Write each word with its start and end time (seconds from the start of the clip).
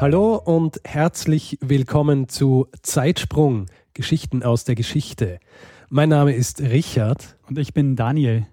Hallo 0.00 0.36
und 0.36 0.80
herzlich 0.84 1.58
willkommen 1.60 2.28
zu 2.28 2.68
Zeitsprung, 2.82 3.66
Geschichten 3.94 4.44
aus 4.44 4.62
der 4.62 4.76
Geschichte. 4.76 5.40
Mein 5.88 6.10
Name 6.10 6.34
ist 6.34 6.60
Richard. 6.60 7.36
Und 7.48 7.58
ich 7.58 7.74
bin 7.74 7.96
Daniel. 7.96 8.46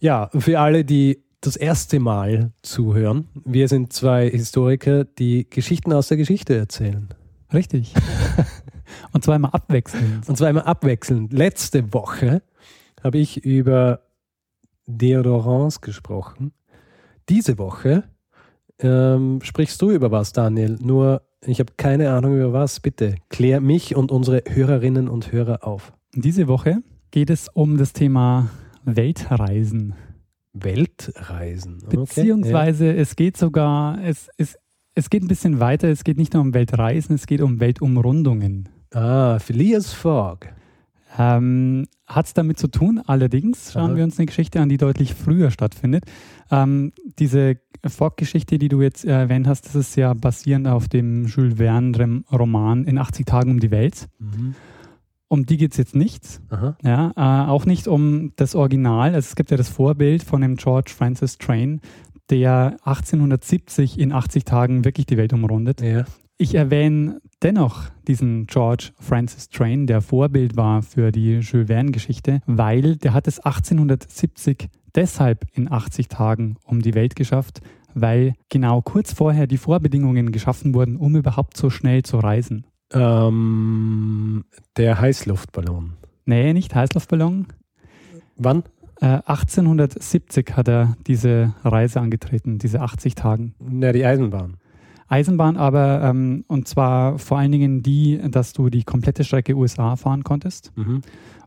Ja, 0.00 0.28
für 0.36 0.58
alle, 0.58 0.84
die 0.84 1.22
das 1.40 1.54
erste 1.54 2.00
Mal 2.00 2.50
zuhören, 2.62 3.28
wir 3.44 3.68
sind 3.68 3.92
zwei 3.92 4.28
Historiker, 4.28 5.04
die 5.04 5.48
Geschichten 5.48 5.92
aus 5.92 6.08
der 6.08 6.16
Geschichte 6.16 6.56
erzählen. 6.56 7.10
Richtig. 7.54 7.94
Und 9.12 9.22
zwar 9.22 9.36
immer 9.36 9.54
abwechselnd. 9.54 10.28
Und 10.28 10.36
zwar 10.36 10.50
immer 10.50 10.66
abwechselnd. 10.66 11.32
Letzte 11.32 11.92
Woche 11.92 12.42
habe 13.04 13.18
ich 13.18 13.44
über 13.44 14.00
Deodorants 14.86 15.80
gesprochen. 15.80 16.50
Diese 17.28 17.56
Woche 17.56 18.02
ähm, 18.80 19.40
sprichst 19.42 19.80
du 19.80 19.90
über 19.90 20.10
was, 20.10 20.32
Daniel? 20.32 20.76
Nur, 20.80 21.22
ich 21.44 21.60
habe 21.60 21.72
keine 21.76 22.10
Ahnung 22.12 22.36
über 22.36 22.52
was. 22.52 22.80
Bitte 22.80 23.16
klär 23.28 23.60
mich 23.60 23.96
und 23.96 24.10
unsere 24.10 24.42
Hörerinnen 24.48 25.08
und 25.08 25.32
Hörer 25.32 25.66
auf. 25.66 25.92
Diese 26.14 26.48
Woche 26.48 26.82
geht 27.10 27.30
es 27.30 27.48
um 27.48 27.78
das 27.78 27.92
Thema 27.92 28.50
Weltreisen. 28.84 29.94
Weltreisen. 30.52 31.78
Okay, 31.86 31.96
Beziehungsweise 31.96 32.86
ja. 32.86 32.94
es 32.94 33.16
geht 33.16 33.36
sogar, 33.36 34.02
es, 34.02 34.28
es, 34.36 34.56
es 34.94 35.10
geht 35.10 35.22
ein 35.22 35.28
bisschen 35.28 35.60
weiter, 35.60 35.88
es 35.88 36.04
geht 36.04 36.16
nicht 36.16 36.34
nur 36.34 36.42
um 36.42 36.54
Weltreisen, 36.54 37.14
es 37.14 37.26
geht 37.26 37.40
um 37.40 37.60
Weltumrundungen. 37.60 38.68
Ah, 38.92 39.38
Phileas 39.38 39.92
Fogg. 39.92 40.46
Ähm, 41.18 41.86
Hat 42.06 42.26
es 42.26 42.34
damit 42.34 42.58
zu 42.58 42.68
tun, 42.68 43.00
allerdings 43.06 43.72
schauen 43.72 43.90
Aha. 43.90 43.96
wir 43.96 44.04
uns 44.04 44.18
eine 44.18 44.26
Geschichte 44.26 44.60
an, 44.60 44.68
die 44.68 44.76
deutlich 44.76 45.14
früher 45.14 45.50
stattfindet. 45.50 46.04
Ähm, 46.50 46.92
diese 47.18 47.56
Fogg-Geschichte, 47.90 48.58
die 48.58 48.68
du 48.68 48.82
jetzt 48.82 49.04
erwähnt 49.04 49.46
hast, 49.46 49.66
das 49.66 49.74
ist 49.74 49.96
ja 49.96 50.14
basierend 50.14 50.68
auf 50.68 50.88
dem 50.88 51.26
Jules 51.26 51.56
Verne-Roman 51.56 52.84
In 52.84 52.98
80 52.98 53.26
Tagen 53.26 53.50
um 53.50 53.60
die 53.60 53.70
Welt. 53.70 54.08
Mhm. 54.18 54.54
Um 55.28 55.44
die 55.44 55.56
geht 55.56 55.72
es 55.72 55.78
jetzt 55.78 55.96
nicht. 55.96 56.40
Ja, 56.82 57.12
äh, 57.16 57.48
auch 57.48 57.66
nicht 57.66 57.88
um 57.88 58.32
das 58.36 58.54
Original. 58.54 59.14
Also 59.14 59.26
es 59.26 59.36
gibt 59.36 59.50
ja 59.50 59.56
das 59.56 59.68
Vorbild 59.68 60.22
von 60.22 60.40
dem 60.40 60.56
George 60.56 60.92
Francis 60.96 61.38
Train, 61.38 61.80
der 62.30 62.76
1870 62.84 63.98
in 63.98 64.12
80 64.12 64.44
Tagen 64.44 64.84
wirklich 64.84 65.06
die 65.06 65.16
Welt 65.16 65.32
umrundet. 65.32 65.80
Ja. 65.80 66.04
Ich 66.38 66.54
erwähne 66.54 67.20
dennoch 67.42 67.84
diesen 68.06 68.46
George 68.46 68.90
Francis 69.00 69.48
Train, 69.48 69.86
der 69.86 70.02
Vorbild 70.02 70.56
war 70.56 70.82
für 70.82 71.10
die 71.10 71.38
Jules 71.38 71.68
Verne-Geschichte, 71.68 72.40
weil 72.46 72.96
der 72.96 73.14
hat 73.14 73.26
es 73.26 73.40
1870 73.40 74.68
deshalb 74.96 75.46
in 75.52 75.70
80 75.70 76.08
Tagen 76.08 76.56
um 76.64 76.82
die 76.82 76.94
Welt 76.94 77.16
geschafft, 77.16 77.60
weil 77.94 78.34
genau 78.48 78.82
kurz 78.82 79.12
vorher 79.12 79.46
die 79.46 79.58
Vorbedingungen 79.58 80.32
geschaffen 80.32 80.74
wurden, 80.74 80.96
um 80.96 81.16
überhaupt 81.16 81.56
so 81.56 81.70
schnell 81.70 82.02
zu 82.02 82.18
reisen. 82.18 82.66
Ähm, 82.92 84.44
der 84.76 85.00
Heißluftballon. 85.00 85.94
Nee, 86.24 86.52
nicht 86.52 86.74
Heißluftballon. 86.74 87.46
Wann? 88.36 88.64
Äh, 89.00 89.20
1870 89.26 90.56
hat 90.56 90.68
er 90.68 90.96
diese 91.06 91.54
Reise 91.64 92.00
angetreten, 92.00 92.58
diese 92.58 92.80
80 92.80 93.14
Tagen. 93.14 93.54
Ja, 93.80 93.92
die 93.92 94.04
Eisenbahn. 94.04 94.56
Eisenbahn 95.08 95.56
aber, 95.56 96.02
ähm, 96.02 96.44
und 96.48 96.66
zwar 96.66 97.18
vor 97.18 97.38
allen 97.38 97.52
Dingen 97.52 97.82
die, 97.82 98.20
dass 98.30 98.52
du 98.52 98.70
die 98.70 98.82
komplette 98.82 99.24
Strecke 99.24 99.54
USA 99.54 99.96
fahren 99.96 100.24
konntest. 100.24 100.72
Mhm. 100.76 101.02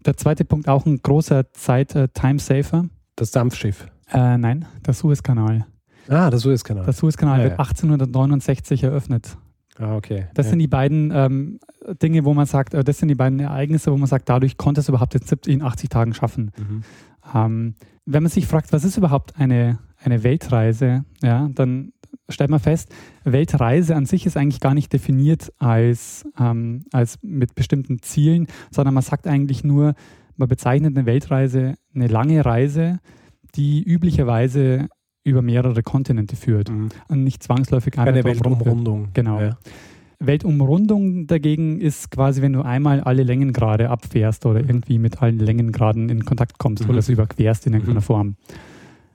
Der 0.06 0.16
zweite 0.16 0.45
Punkt, 0.45 0.69
auch 0.69 0.85
ein 0.85 0.97
großer 1.01 1.51
Zeit-Time-Saver. 1.51 2.85
Das 3.19 3.31
Dampfschiff? 3.31 3.85
Äh, 4.13 4.38
nein, 4.38 4.66
der 4.85 4.94
Suezkanal. 4.94 5.66
Ah, 6.07 6.30
der 6.30 6.40
Suezkanal. 6.40 6.85
Der 6.85 6.94
Suezkanal 6.94 7.40
ja, 7.40 7.44
wird 7.44 7.53
ja. 7.53 7.59
1869 7.59 8.84
eröffnet. 8.84 9.38
Ah, 9.78 9.97
okay. 9.97 10.28
Das 10.35 10.46
ja. 10.46 10.52
sind 10.52 10.59
die 10.59 10.68
beiden 10.68 11.12
ähm, 11.13 11.59
Dinge, 12.02 12.24
wo 12.24 12.34
man 12.34 12.46
sagt, 12.46 12.74
äh, 12.74 12.81
das 12.81 12.97
sind 12.97 13.09
die 13.09 13.16
beiden 13.16 13.41
Ereignisse, 13.41 13.91
wo 13.91 13.97
man 13.97 14.07
sagt, 14.07 14.30
dadurch 14.30 14.56
konnte 14.56 14.80
es 14.80 14.88
überhaupt 14.88 15.16
in 15.47 15.62
80 15.62 15.90
Tagen 15.90 16.13
schaffen. 16.13 16.52
Mhm. 16.57 16.84
Ähm, 17.35 17.75
wenn 18.06 18.24
man 18.24 18.31
sich 18.31 18.47
fragt, 18.47 18.72
was 18.72 18.85
ist 18.85 18.96
überhaupt 18.96 19.38
eine, 19.38 19.80
eine 20.01 20.24
Weltreise, 20.24 21.03
ja, 21.22 21.50
dann 21.53 21.91
stellt 22.30 22.50
man 22.50 22.62
fest, 22.62 22.90
Weltreise 23.25 23.97
an 23.97 24.06
sich 24.06 24.25
ist 24.25 24.38
eigentlich 24.38 24.62
gar 24.62 24.74
nicht 24.74 24.94
definiert 24.94 25.51
als, 25.57 26.25
ähm, 26.40 26.86
als 26.94 27.19
mit 27.22 27.53
bestimmten 27.53 28.01
Zielen, 28.01 28.47
sondern 28.72 28.94
man 28.94 29.03
sagt 29.03 29.28
eigentlich 29.28 29.66
nur, 29.66 29.94
man 30.39 30.47
bezeichnet 30.47 30.97
eine 30.97 31.05
Weltreise 31.05 31.75
eine 31.94 32.07
lange 32.07 32.44
Reise, 32.45 33.00
die 33.55 33.83
üblicherweise 33.83 34.88
über 35.23 35.41
mehrere 35.41 35.83
Kontinente 35.83 36.35
führt 36.35 36.69
mhm. 36.69 36.89
und 37.09 37.23
nicht 37.23 37.44
zwangsläufig 37.44 38.00
eine 38.00 38.23
Weltumrundung. 38.23 39.09
Genau. 39.13 39.41
Ja. 39.41 39.57
Weltumrundung 40.19 41.27
dagegen 41.27 41.79
ist 41.79 42.11
quasi, 42.11 42.41
wenn 42.41 42.53
du 42.53 42.61
einmal 42.61 43.01
alle 43.01 43.23
Längengrade 43.23 43.89
abfährst 43.89 44.45
oder 44.45 44.59
irgendwie 44.59 44.97
mit 44.97 45.22
allen 45.22 45.39
Längengraden 45.39 46.09
in 46.09 46.25
Kontakt 46.25 46.57
kommst 46.57 46.83
mhm. 46.83 46.89
oder 46.89 47.00
es 47.00 47.09
überquerst 47.09 47.67
in 47.67 47.73
irgendeiner 47.73 48.01
mhm. 48.01 48.06
Form. 48.06 48.35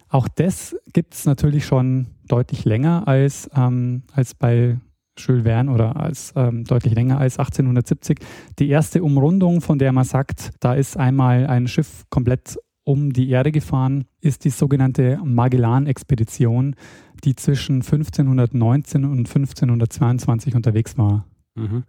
Auch 0.09 0.29
das 0.29 0.77
gibt 0.93 1.15
es 1.15 1.27
natürlich 1.27 1.67
schon 1.67 2.07
deutlich 2.29 2.65
länger 2.65 3.09
als, 3.09 3.51
ähm, 3.57 4.03
als 4.13 4.35
bei 4.35 4.79
Jules 5.17 5.45
Verne 5.45 5.71
oder 5.71 5.97
als 5.97 6.33
ähm, 6.37 6.65
deutlich 6.65 6.95
länger 6.95 7.19
als 7.19 7.39
1870. 7.39 8.19
Die 8.59 8.69
erste 8.69 9.03
Umrundung, 9.03 9.61
von 9.61 9.79
der 9.79 9.93
man 9.93 10.05
sagt, 10.05 10.53
da 10.61 10.75
ist 10.75 10.97
einmal 10.97 11.47
ein 11.47 11.69
Schiff 11.69 12.05
komplett 12.11 12.59
um 12.85 13.13
die 13.13 13.31
Erde 13.31 13.51
gefahren, 13.51 14.05
ist 14.21 14.45
die 14.45 14.51
sogenannte 14.51 15.19
Magellan-Expedition, 15.25 16.77
die 17.25 17.35
zwischen 17.35 17.77
1519 17.77 19.05
und 19.05 19.27
1522 19.27 20.55
unterwegs 20.55 20.99
war. 20.99 21.27
Mhm. 21.55 21.85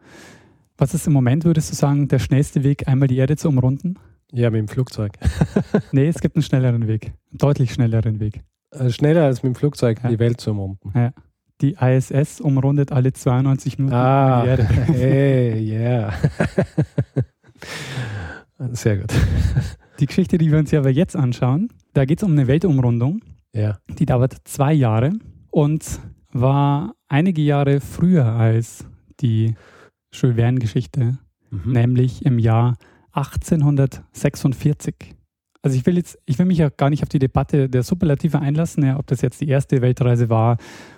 Was 0.77 0.93
ist 0.93 1.07
im 1.07 1.13
Moment, 1.13 1.45
würdest 1.45 1.71
du 1.71 1.75
sagen, 1.75 2.07
der 2.07 2.19
schnellste 2.19 2.63
Weg, 2.63 2.87
einmal 2.87 3.07
die 3.07 3.17
Erde 3.17 3.35
zu 3.35 3.49
umrunden? 3.49 3.95
Ja, 4.31 4.49
mit 4.49 4.59
dem 4.59 4.67
Flugzeug. 4.67 5.13
nee, 5.91 6.07
es 6.07 6.19
gibt 6.19 6.35
einen 6.35 6.43
schnelleren 6.43 6.87
Weg. 6.87 7.13
Einen 7.31 7.37
deutlich 7.37 7.73
schnelleren 7.73 8.19
Weg. 8.19 8.43
Äh, 8.71 8.89
schneller 8.89 9.23
als 9.23 9.43
mit 9.43 9.53
dem 9.53 9.55
Flugzeug 9.55 10.01
ja. 10.03 10.09
die 10.09 10.19
Welt 10.19 10.41
zu 10.41 10.51
umrunden. 10.51 10.91
Ja. 10.93 11.13
Die 11.61 11.77
ISS 11.79 12.41
umrundet 12.41 12.91
alle 12.91 13.13
92 13.13 13.77
Minuten 13.77 13.95
ah, 13.95 14.43
die 14.43 14.49
Erde. 14.49 14.63
Hey, 14.63 15.63
yeah. 15.69 16.13
Sehr 18.71 18.97
gut. 18.97 19.13
Die 19.99 20.05
Geschichte, 20.05 20.37
die 20.37 20.51
wir 20.51 20.59
uns 20.59 20.71
ja 20.71 20.79
aber 20.79 20.89
jetzt 20.89 21.15
anschauen, 21.15 21.69
da 21.93 22.05
geht 22.05 22.19
es 22.19 22.23
um 22.23 22.33
eine 22.33 22.47
Weltumrundung. 22.47 23.21
Ja. 23.53 23.79
Die 23.87 24.05
dauert 24.05 24.35
zwei 24.43 24.73
Jahre 24.73 25.13
und 25.49 26.01
war 26.31 26.95
einige 27.07 27.41
Jahre 27.41 27.79
früher 27.79 28.25
als 28.25 28.85
die 29.21 29.55
Jules 30.11 30.35
Verne-Geschichte, 30.35 31.17
mhm. 31.49 31.71
nämlich 31.71 32.25
im 32.25 32.39
Jahr 32.39 32.75
1846. 33.13 35.14
Also 35.65 35.79
ich 35.79 35.85
will 35.87 35.97
jetzt, 35.97 36.19
ich 36.27 36.37
will 36.37 36.45
mich 36.45 36.59
ja 36.59 36.69
gar 36.69 36.91
nicht 36.91 37.01
auf 37.01 37.09
die 37.09 37.17
Debatte 37.17 37.67
der 37.67 37.81
Superlative 37.81 38.39
einlassen, 38.39 38.85
ja, 38.85 38.99
ob 38.99 39.07
das 39.07 39.21
jetzt 39.21 39.41
die 39.41 39.47
erste 39.47 39.81
Weltreise 39.81 40.29
war 40.29 40.57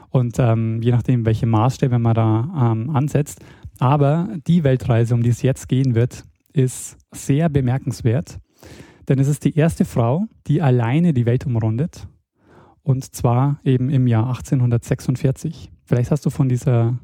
und 0.10 0.40
ähm, 0.40 0.82
je 0.82 0.92
nachdem, 0.92 1.26
welche 1.26 1.46
Maßstäbe 1.46 1.98
man 2.00 2.14
da 2.14 2.74
ähm, 2.74 2.90
ansetzt. 2.90 3.40
Aber 3.80 4.28
die 4.46 4.66
Weltreise, 4.66 5.14
um 5.14 5.24
die 5.24 5.30
es 5.30 5.42
jetzt 5.42 5.70
gehen 5.70 5.96
wird, 5.96 6.26
ist 6.52 6.98
sehr 7.14 7.48
bemerkenswert, 7.48 8.40
denn 9.08 9.20
es 9.20 9.30
ist 9.30 9.46
die 9.46 9.56
erste 9.56 9.86
Frau, 9.86 10.26
die 10.48 10.62
alleine 10.62 11.14
die 11.14 11.26
Welt 11.26 11.46
umrundet 11.46 12.06
und 12.84 13.16
zwar 13.16 13.62
eben 13.64 13.90
im 13.90 14.06
Jahr 14.06 14.28
1846. 14.28 15.72
Vielleicht 15.86 16.12
hast 16.12 16.26
du 16.26 16.30
von 16.30 16.50
dieser 16.50 17.00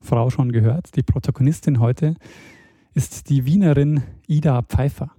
Frau 0.00 0.30
schon 0.30 0.50
gehört. 0.50 0.96
Die 0.96 1.02
Protagonistin 1.02 1.78
heute 1.78 2.14
ist 2.94 3.28
die 3.28 3.44
Wienerin 3.44 4.02
Ida 4.26 4.62
Pfeiffer. 4.62 5.10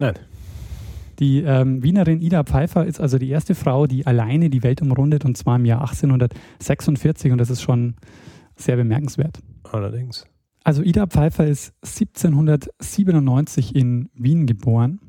Nein. 0.00 0.14
Die 1.18 1.42
ähm, 1.42 1.82
Wienerin 1.82 2.20
Ida 2.20 2.44
Pfeiffer 2.44 2.86
ist 2.86 3.00
also 3.00 3.18
die 3.18 3.28
erste 3.28 3.54
Frau, 3.54 3.86
die 3.86 4.06
alleine 4.06 4.50
die 4.50 4.62
Welt 4.62 4.82
umrundet 4.82 5.24
und 5.24 5.36
zwar 5.36 5.56
im 5.56 5.64
Jahr 5.64 5.82
1846 5.82 7.32
und 7.32 7.38
das 7.38 7.50
ist 7.50 7.62
schon 7.62 7.94
sehr 8.56 8.76
bemerkenswert. 8.76 9.40
Allerdings. 9.64 10.26
Also 10.64 10.82
Ida 10.82 11.06
Pfeiffer 11.06 11.46
ist 11.46 11.74
1797 11.82 13.74
in 13.74 14.08
Wien 14.14 14.46
geboren 14.46 15.00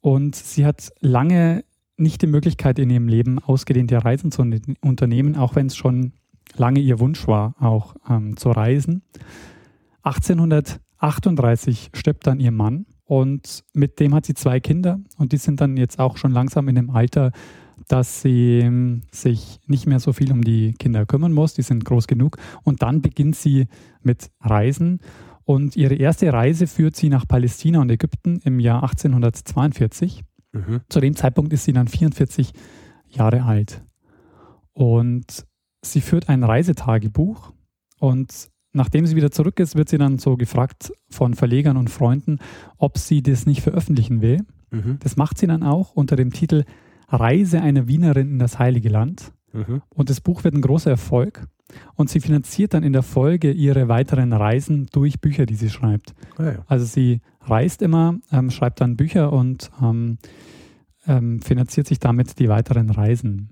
und 0.00 0.34
sie 0.34 0.66
hat 0.66 0.90
lange 1.00 1.64
nicht 1.96 2.22
die 2.22 2.26
Möglichkeit 2.26 2.78
in 2.78 2.90
ihrem 2.90 3.08
Leben 3.08 3.38
ausgedehnte 3.38 4.04
Reisen 4.04 4.30
zu 4.30 4.42
unternehmen, 4.80 5.36
auch 5.36 5.54
wenn 5.54 5.66
es 5.66 5.76
schon 5.76 6.12
lange 6.56 6.80
ihr 6.80 7.00
Wunsch 7.00 7.26
war, 7.26 7.54
auch 7.58 7.94
ähm, 8.08 8.36
zu 8.36 8.50
reisen. 8.50 9.02
1838 10.02 11.90
stirbt 11.94 12.26
dann 12.26 12.38
ihr 12.38 12.52
Mann 12.52 12.86
und 13.06 13.62
mit 13.72 14.00
dem 14.00 14.14
hat 14.14 14.26
sie 14.26 14.34
zwei 14.34 14.58
Kinder 14.58 14.98
und 15.16 15.32
die 15.32 15.36
sind 15.36 15.60
dann 15.60 15.76
jetzt 15.76 15.98
auch 16.00 16.16
schon 16.16 16.32
langsam 16.32 16.68
in 16.68 16.74
dem 16.74 16.90
Alter, 16.90 17.30
dass 17.86 18.20
sie 18.20 18.58
ähm, 18.58 19.02
sich 19.12 19.60
nicht 19.66 19.86
mehr 19.86 20.00
so 20.00 20.12
viel 20.12 20.32
um 20.32 20.42
die 20.42 20.72
Kinder 20.72 21.06
kümmern 21.06 21.32
muss. 21.32 21.54
Die 21.54 21.62
sind 21.62 21.84
groß 21.84 22.08
genug. 22.08 22.36
Und 22.64 22.82
dann 22.82 23.02
beginnt 23.02 23.36
sie 23.36 23.66
mit 24.02 24.30
Reisen. 24.40 25.00
Und 25.44 25.76
ihre 25.76 25.94
erste 25.94 26.32
Reise 26.32 26.66
führt 26.66 26.96
sie 26.96 27.08
nach 27.08 27.28
Palästina 27.28 27.80
und 27.80 27.90
Ägypten 27.90 28.40
im 28.44 28.58
Jahr 28.58 28.82
1842. 28.82 30.24
Mhm. 30.52 30.80
Zu 30.88 31.00
dem 31.00 31.14
Zeitpunkt 31.14 31.52
ist 31.52 31.64
sie 31.64 31.72
dann 31.72 31.86
44 31.86 32.52
Jahre 33.08 33.44
alt. 33.44 33.84
Und 34.72 35.46
sie 35.82 36.00
führt 36.00 36.28
ein 36.28 36.42
Reisetagebuch. 36.42 37.52
Und 38.00 38.48
nachdem 38.76 39.06
sie 39.06 39.16
wieder 39.16 39.30
zurück 39.30 39.58
ist, 39.58 39.76
wird 39.76 39.88
sie 39.88 39.98
dann 39.98 40.18
so 40.18 40.36
gefragt 40.36 40.92
von 41.10 41.34
Verlegern 41.34 41.76
und 41.76 41.90
Freunden, 41.90 42.38
ob 42.78 42.98
sie 42.98 43.22
das 43.22 43.46
nicht 43.46 43.62
veröffentlichen 43.62 44.22
will. 44.22 44.44
Mhm. 44.70 44.98
Das 45.00 45.16
macht 45.16 45.38
sie 45.38 45.46
dann 45.46 45.62
auch 45.62 45.92
unter 45.92 46.16
dem 46.16 46.32
Titel 46.32 46.64
Reise 47.08 47.60
einer 47.60 47.88
Wienerin 47.88 48.30
in 48.30 48.38
das 48.38 48.58
Heilige 48.58 48.88
Land. 48.88 49.32
Mhm. 49.52 49.82
Und 49.88 50.10
das 50.10 50.20
Buch 50.20 50.44
wird 50.44 50.54
ein 50.54 50.60
großer 50.60 50.90
Erfolg. 50.90 51.46
Und 51.94 52.10
sie 52.10 52.20
finanziert 52.20 52.74
dann 52.74 52.84
in 52.84 52.92
der 52.92 53.02
Folge 53.02 53.50
ihre 53.50 53.88
weiteren 53.88 54.32
Reisen 54.32 54.86
durch 54.92 55.20
Bücher, 55.20 55.46
die 55.46 55.56
sie 55.56 55.70
schreibt. 55.70 56.14
Ah 56.36 56.44
ja. 56.44 56.64
Also 56.66 56.84
sie 56.84 57.20
reist 57.40 57.82
immer, 57.82 58.16
ähm, 58.30 58.50
schreibt 58.50 58.80
dann 58.80 58.96
Bücher 58.96 59.32
und 59.32 59.70
ähm, 59.82 60.18
ähm, 61.06 61.40
finanziert 61.40 61.88
sich 61.88 61.98
damit 61.98 62.38
die 62.38 62.48
weiteren 62.48 62.90
Reisen. 62.90 63.50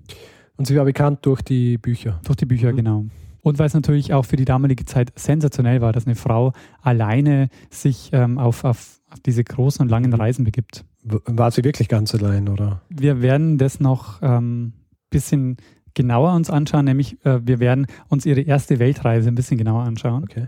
Und 0.57 0.65
sie 0.65 0.75
war 0.77 0.85
bekannt 0.85 1.25
durch 1.25 1.41
die 1.41 1.77
Bücher. 1.77 2.21
Durch 2.23 2.37
die 2.37 2.45
Bücher, 2.45 2.71
mhm. 2.71 2.75
genau. 2.77 3.05
Und 3.45 3.59
weil 3.59 3.67
es 3.67 3.75
natürlich 3.75 4.11
auch 4.11 4.25
für 4.25 4.37
die 4.37 4.43
damalige 4.43 4.85
Zeit 4.85 5.13
sensationell 5.15 5.79
war, 5.79 5.93
dass 5.93 6.07
eine 6.07 6.15
Frau 6.15 6.51
alleine 6.81 7.49
sich 7.69 8.09
ähm, 8.11 8.39
auf, 8.39 8.63
auf, 8.63 8.99
auf 9.11 9.19
diese 9.19 9.43
großen 9.43 9.83
und 9.83 9.89
langen 9.89 10.11
Reisen 10.15 10.45
begibt. 10.45 10.83
War 11.03 11.51
sie 11.51 11.63
wirklich 11.63 11.87
ganz 11.87 12.15
allein, 12.15 12.49
oder? 12.49 12.81
Wir 12.89 13.21
werden 13.21 13.59
das 13.59 13.79
noch 13.79 14.19
ein 14.23 14.37
ähm, 14.37 14.73
bisschen 15.11 15.57
genauer 15.93 16.33
uns 16.33 16.49
anschauen, 16.49 16.85
nämlich 16.85 17.23
äh, 17.23 17.45
wir 17.45 17.59
werden 17.59 17.85
uns 18.09 18.25
ihre 18.25 18.41
erste 18.41 18.79
Weltreise 18.79 19.27
ein 19.29 19.35
bisschen 19.35 19.59
genauer 19.59 19.83
anschauen. 19.83 20.23
Okay. 20.23 20.47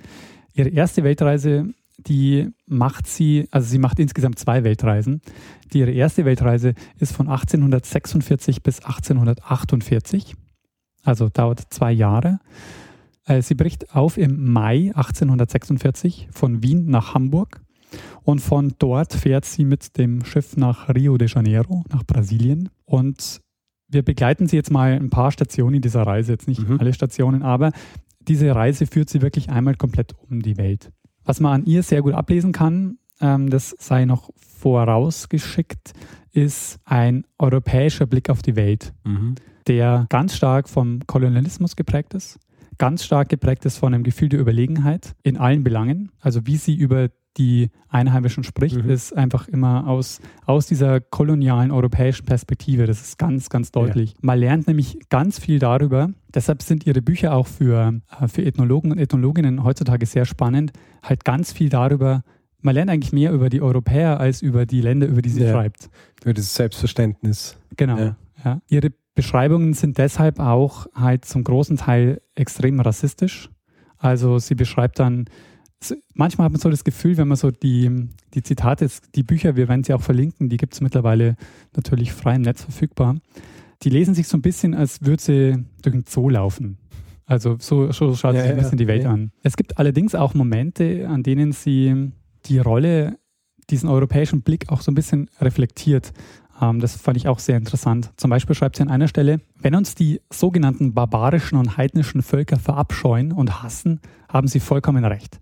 Ihre 0.56 0.70
erste 0.70 1.04
Weltreise, 1.04 1.68
die 2.00 2.50
macht 2.66 3.06
sie, 3.06 3.48
also 3.52 3.70
sie 3.70 3.78
macht 3.78 4.00
insgesamt 4.00 4.40
zwei 4.40 4.64
Weltreisen. 4.64 5.22
Die, 5.72 5.82
ihre 5.82 5.92
erste 5.92 6.26
Weltreise 6.26 6.74
ist 6.98 7.16
von 7.16 7.28
1846 7.28 8.64
bis 8.64 8.80
1848, 8.80 10.36
also 11.04 11.30
dauert 11.30 11.62
zwei 11.70 11.92
Jahre. 11.92 12.40
Äh, 13.28 13.42
sie 13.42 13.56
bricht 13.56 13.94
auf 13.96 14.18
im 14.18 14.52
Mai 14.52 14.92
1846 14.96 16.30
von 16.32 16.64
Wien 16.64 16.86
nach 16.88 17.14
Hamburg 17.14 17.62
und 18.24 18.40
von 18.40 18.74
dort 18.80 19.14
fährt 19.14 19.46
sie 19.46 19.66
mit 19.66 19.98
dem 19.98 20.24
Schiff 20.26 20.58
nach 20.58 20.90
Rio 20.90 21.18
de 21.18 21.28
Janeiro, 21.28 21.84
nach 21.90 22.04
Brasilien. 22.04 22.70
Und 22.86 23.42
wir 23.90 24.04
begleiten 24.04 24.48
sie 24.48 24.56
jetzt 24.56 24.72
mal 24.72 24.94
ein 24.94 25.10
paar 25.10 25.32
Stationen 25.32 25.82
dieser 25.82 26.04
Reise, 26.04 26.34
jetzt 26.34 26.48
nicht 26.48 26.68
mhm. 26.68 26.80
alle 26.80 26.94
Stationen, 26.94 27.44
aber 27.44 27.72
diese 28.20 28.54
Reise 28.54 28.88
führt 28.88 29.10
sie 29.10 29.22
wirklich 29.22 29.50
einmal 29.50 29.76
komplett 29.76 30.14
um 30.30 30.42
die 30.42 30.58
Welt. 30.58 30.92
Was 31.24 31.40
man 31.40 31.62
an 31.62 31.66
ihr 31.66 31.84
sehr 31.84 32.02
gut 32.02 32.14
ablesen 32.14 32.52
kann, 32.52 32.98
ähm, 33.22 33.50
das 33.50 33.76
sei 33.80 34.06
noch 34.06 34.30
vorausgeschickt, 34.38 35.94
ist 36.32 36.80
ein 36.86 37.26
europäischer 37.40 38.06
Blick 38.06 38.30
auf 38.30 38.42
die 38.42 38.56
Welt, 38.56 38.94
mhm. 39.06 39.36
der 39.68 40.06
ganz 40.10 40.36
stark 40.36 40.68
vom 40.70 41.00
Kolonialismus 41.08 41.76
geprägt 41.76 42.14
ist, 42.14 42.40
ganz 42.78 43.04
stark 43.04 43.30
geprägt 43.30 43.66
ist 43.66 43.78
von 43.78 43.94
einem 43.94 44.04
Gefühl 44.04 44.30
der 44.30 44.40
Überlegenheit 44.40 45.16
in 45.24 45.38
allen 45.38 45.64
Belangen, 45.64 46.12
also 46.20 46.46
wie 46.46 46.58
sie 46.58 46.76
über 46.76 47.10
die 47.38 47.70
Einheimischen 47.90 48.44
spricht, 48.44 48.84
mhm. 48.84 48.90
ist 48.90 49.16
einfach 49.16 49.48
immer 49.48 49.88
aus, 49.88 50.20
aus 50.46 50.66
dieser 50.66 51.00
kolonialen 51.00 51.72
europäischen 51.72 52.26
Perspektive. 52.26 52.88
Das 52.88 53.02
ist 53.02 53.18
ganz, 53.18 53.50
ganz 53.50 53.72
deutlich. 53.72 54.12
Ja. 54.12 54.18
Man 54.22 54.40
lernt 54.40 54.68
nämlich 54.68 54.98
ganz 55.10 55.40
viel 55.40 55.60
darüber. 55.60 56.10
Deshalb 56.34 56.64
sind 56.64 56.86
ihre 56.86 57.02
Bücher 57.02 57.34
auch 57.34 57.48
für, 57.48 58.02
äh, 58.20 58.28
für 58.28 58.44
Ethnologen 58.44 58.92
und 58.92 58.98
Ethnologinnen 58.98 59.64
heutzutage 59.64 60.06
sehr 60.06 60.26
spannend. 60.26 60.72
Halt 61.04 61.26
ganz 61.26 61.52
viel 61.52 61.70
darüber, 61.70 62.24
man 62.62 62.74
lernt 62.74 62.90
eigentlich 62.90 63.14
mehr 63.14 63.32
über 63.32 63.50
die 63.50 63.62
Europäer 63.62 64.20
als 64.20 64.42
über 64.42 64.66
die 64.66 64.82
Länder, 64.82 65.08
über 65.08 65.22
die 65.22 65.30
sie 65.30 65.44
ja. 65.44 65.52
schreibt. 65.52 65.90
Über 66.24 66.34
das 66.34 66.56
Selbstverständnis. 66.56 67.56
Genau. 67.78 67.98
Ja. 67.98 68.16
ja. 68.44 68.62
Ihre 68.68 68.92
Beschreibungen 69.18 69.74
sind 69.74 69.98
deshalb 69.98 70.40
auch 70.40 70.86
halt 70.94 71.26
zum 71.26 71.44
großen 71.44 71.76
Teil 71.76 72.22
extrem 72.36 72.80
rassistisch. 72.80 73.50
Also 73.98 74.38
sie 74.38 74.54
beschreibt 74.54 75.00
dann 75.00 75.26
manchmal 76.14 76.46
hat 76.46 76.52
man 76.52 76.62
so 76.62 76.70
das 76.70 76.84
Gefühl, 76.84 77.18
wenn 77.18 77.28
man 77.28 77.36
so 77.36 77.50
die, 77.50 78.10
die 78.36 78.44
Zitate, 78.44 78.88
die 79.16 79.24
Bücher, 79.24 79.56
wir 79.56 79.68
werden 79.68 79.84
sie 79.84 79.94
auch 79.94 80.04
verlinken, 80.04 80.50
die 80.50 80.58
gibt 80.58 80.74
es 80.76 80.82
mittlerweile 80.82 81.36
natürlich 81.76 82.14
frei 82.14 82.36
im 82.36 82.44
Netz 82.44 82.62
verfügbar, 82.62 83.16
die 83.82 83.90
lesen 83.90 84.14
sich 84.14 84.28
so 84.28 84.38
ein 84.38 84.44
bisschen, 84.44 84.76
als 84.76 85.02
würde 85.02 85.24
sie 85.24 85.66
durch 85.82 85.96
ein 85.96 86.06
Zoo 86.08 86.30
laufen. 86.30 86.78
Also 87.26 87.58
so, 87.60 87.92
so 87.92 88.14
schaut 88.14 88.36
ja, 88.36 88.42
sich 88.42 88.52
ein 88.52 88.58
bisschen 88.58 88.78
ja, 88.78 88.86
die 88.86 88.88
Welt 88.88 89.06
an. 89.06 89.32
Es 89.42 89.58
gibt 89.58 89.80
allerdings 89.80 90.14
auch 90.14 90.36
Momente, 90.36 91.08
an 91.10 91.24
denen 91.24 91.54
sie 91.54 92.12
die 92.46 92.60
Rolle, 92.60 93.18
diesen 93.72 93.90
europäischen 93.90 94.44
Blick 94.44 94.70
auch 94.70 94.82
so 94.82 94.92
ein 94.92 94.96
bisschen 94.96 95.30
reflektiert. 95.42 96.14
Ähm, 96.62 96.80
das 96.80 96.96
fand 96.96 97.18
ich 97.18 97.28
auch 97.28 97.40
sehr 97.40 97.58
interessant. 97.58 98.12
Zum 98.18 98.30
Beispiel 98.30 98.56
schreibt 98.56 98.78
sie 98.78 98.84
an 98.84 98.90
einer 98.90 99.08
Stelle, 99.08 99.40
wenn 99.60 99.76
uns 99.76 99.96
die 99.96 100.22
sogenannten 100.32 100.94
barbarischen 100.94 101.58
und 101.58 101.78
heidnischen 101.78 102.22
Völker 102.22 102.58
verabscheuen 102.58 103.32
und 103.32 103.64
hassen, 103.64 104.00
haben 104.30 104.48
sie 104.48 104.60
vollkommen 104.60 105.06
recht. 105.06 105.40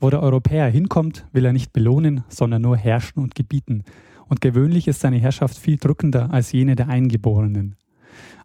Wo 0.00 0.10
der 0.10 0.22
Europäer 0.22 0.68
hinkommt, 0.68 1.26
will 1.32 1.44
er 1.44 1.52
nicht 1.52 1.72
belohnen, 1.72 2.22
sondern 2.28 2.62
nur 2.62 2.76
herrschen 2.76 3.22
und 3.22 3.34
gebieten. 3.34 3.84
Und 4.28 4.40
gewöhnlich 4.40 4.86
ist 4.86 5.00
seine 5.00 5.18
Herrschaft 5.18 5.56
viel 5.56 5.76
drückender 5.76 6.30
als 6.32 6.52
jene 6.52 6.76
der 6.76 6.88
Eingeborenen. 6.88 7.76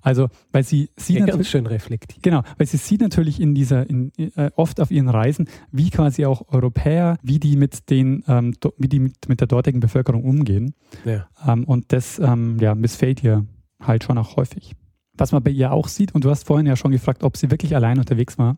Also, 0.01 0.29
weil 0.51 0.63
sie 0.63 0.89
sieht 0.97 1.19
ja, 1.19 1.25
ganz 1.25 1.47
schön 1.47 1.65
reflektiert. 1.65 2.23
Genau, 2.23 2.43
weil 2.57 2.67
sie 2.67 2.77
sieht 2.77 3.01
natürlich 3.01 3.39
in 3.39 3.55
dieser, 3.55 3.89
in, 3.89 4.11
äh, 4.17 4.51
oft 4.55 4.79
auf 4.79 4.91
ihren 4.91 5.09
Reisen, 5.09 5.47
wie 5.71 5.89
quasi 5.89 6.25
auch 6.25 6.49
Europäer, 6.49 7.17
wie 7.21 7.39
die 7.39 7.55
mit 7.55 7.89
den, 7.89 8.23
ähm, 8.27 8.53
do, 8.59 8.73
wie 8.77 8.89
die 8.89 8.99
mit, 8.99 9.29
mit 9.29 9.39
der 9.39 9.47
dortigen 9.47 9.79
Bevölkerung 9.79 10.23
umgehen. 10.23 10.73
Ja. 11.05 11.27
Ähm, 11.47 11.63
und 11.63 11.91
das 11.93 12.19
ähm, 12.19 12.57
ja, 12.59 12.75
missfällt 12.75 13.23
ihr 13.23 13.45
halt 13.79 14.03
schon 14.03 14.17
auch 14.17 14.35
häufig. 14.35 14.75
Was 15.15 15.31
man 15.31 15.43
bei 15.43 15.51
ihr 15.51 15.71
auch 15.71 15.87
sieht, 15.87 16.15
und 16.15 16.23
du 16.23 16.29
hast 16.29 16.47
vorhin 16.47 16.65
ja 16.65 16.75
schon 16.75 16.91
gefragt, 16.91 17.23
ob 17.23 17.37
sie 17.37 17.51
wirklich 17.51 17.75
allein 17.75 17.99
unterwegs 17.99 18.37
war 18.37 18.57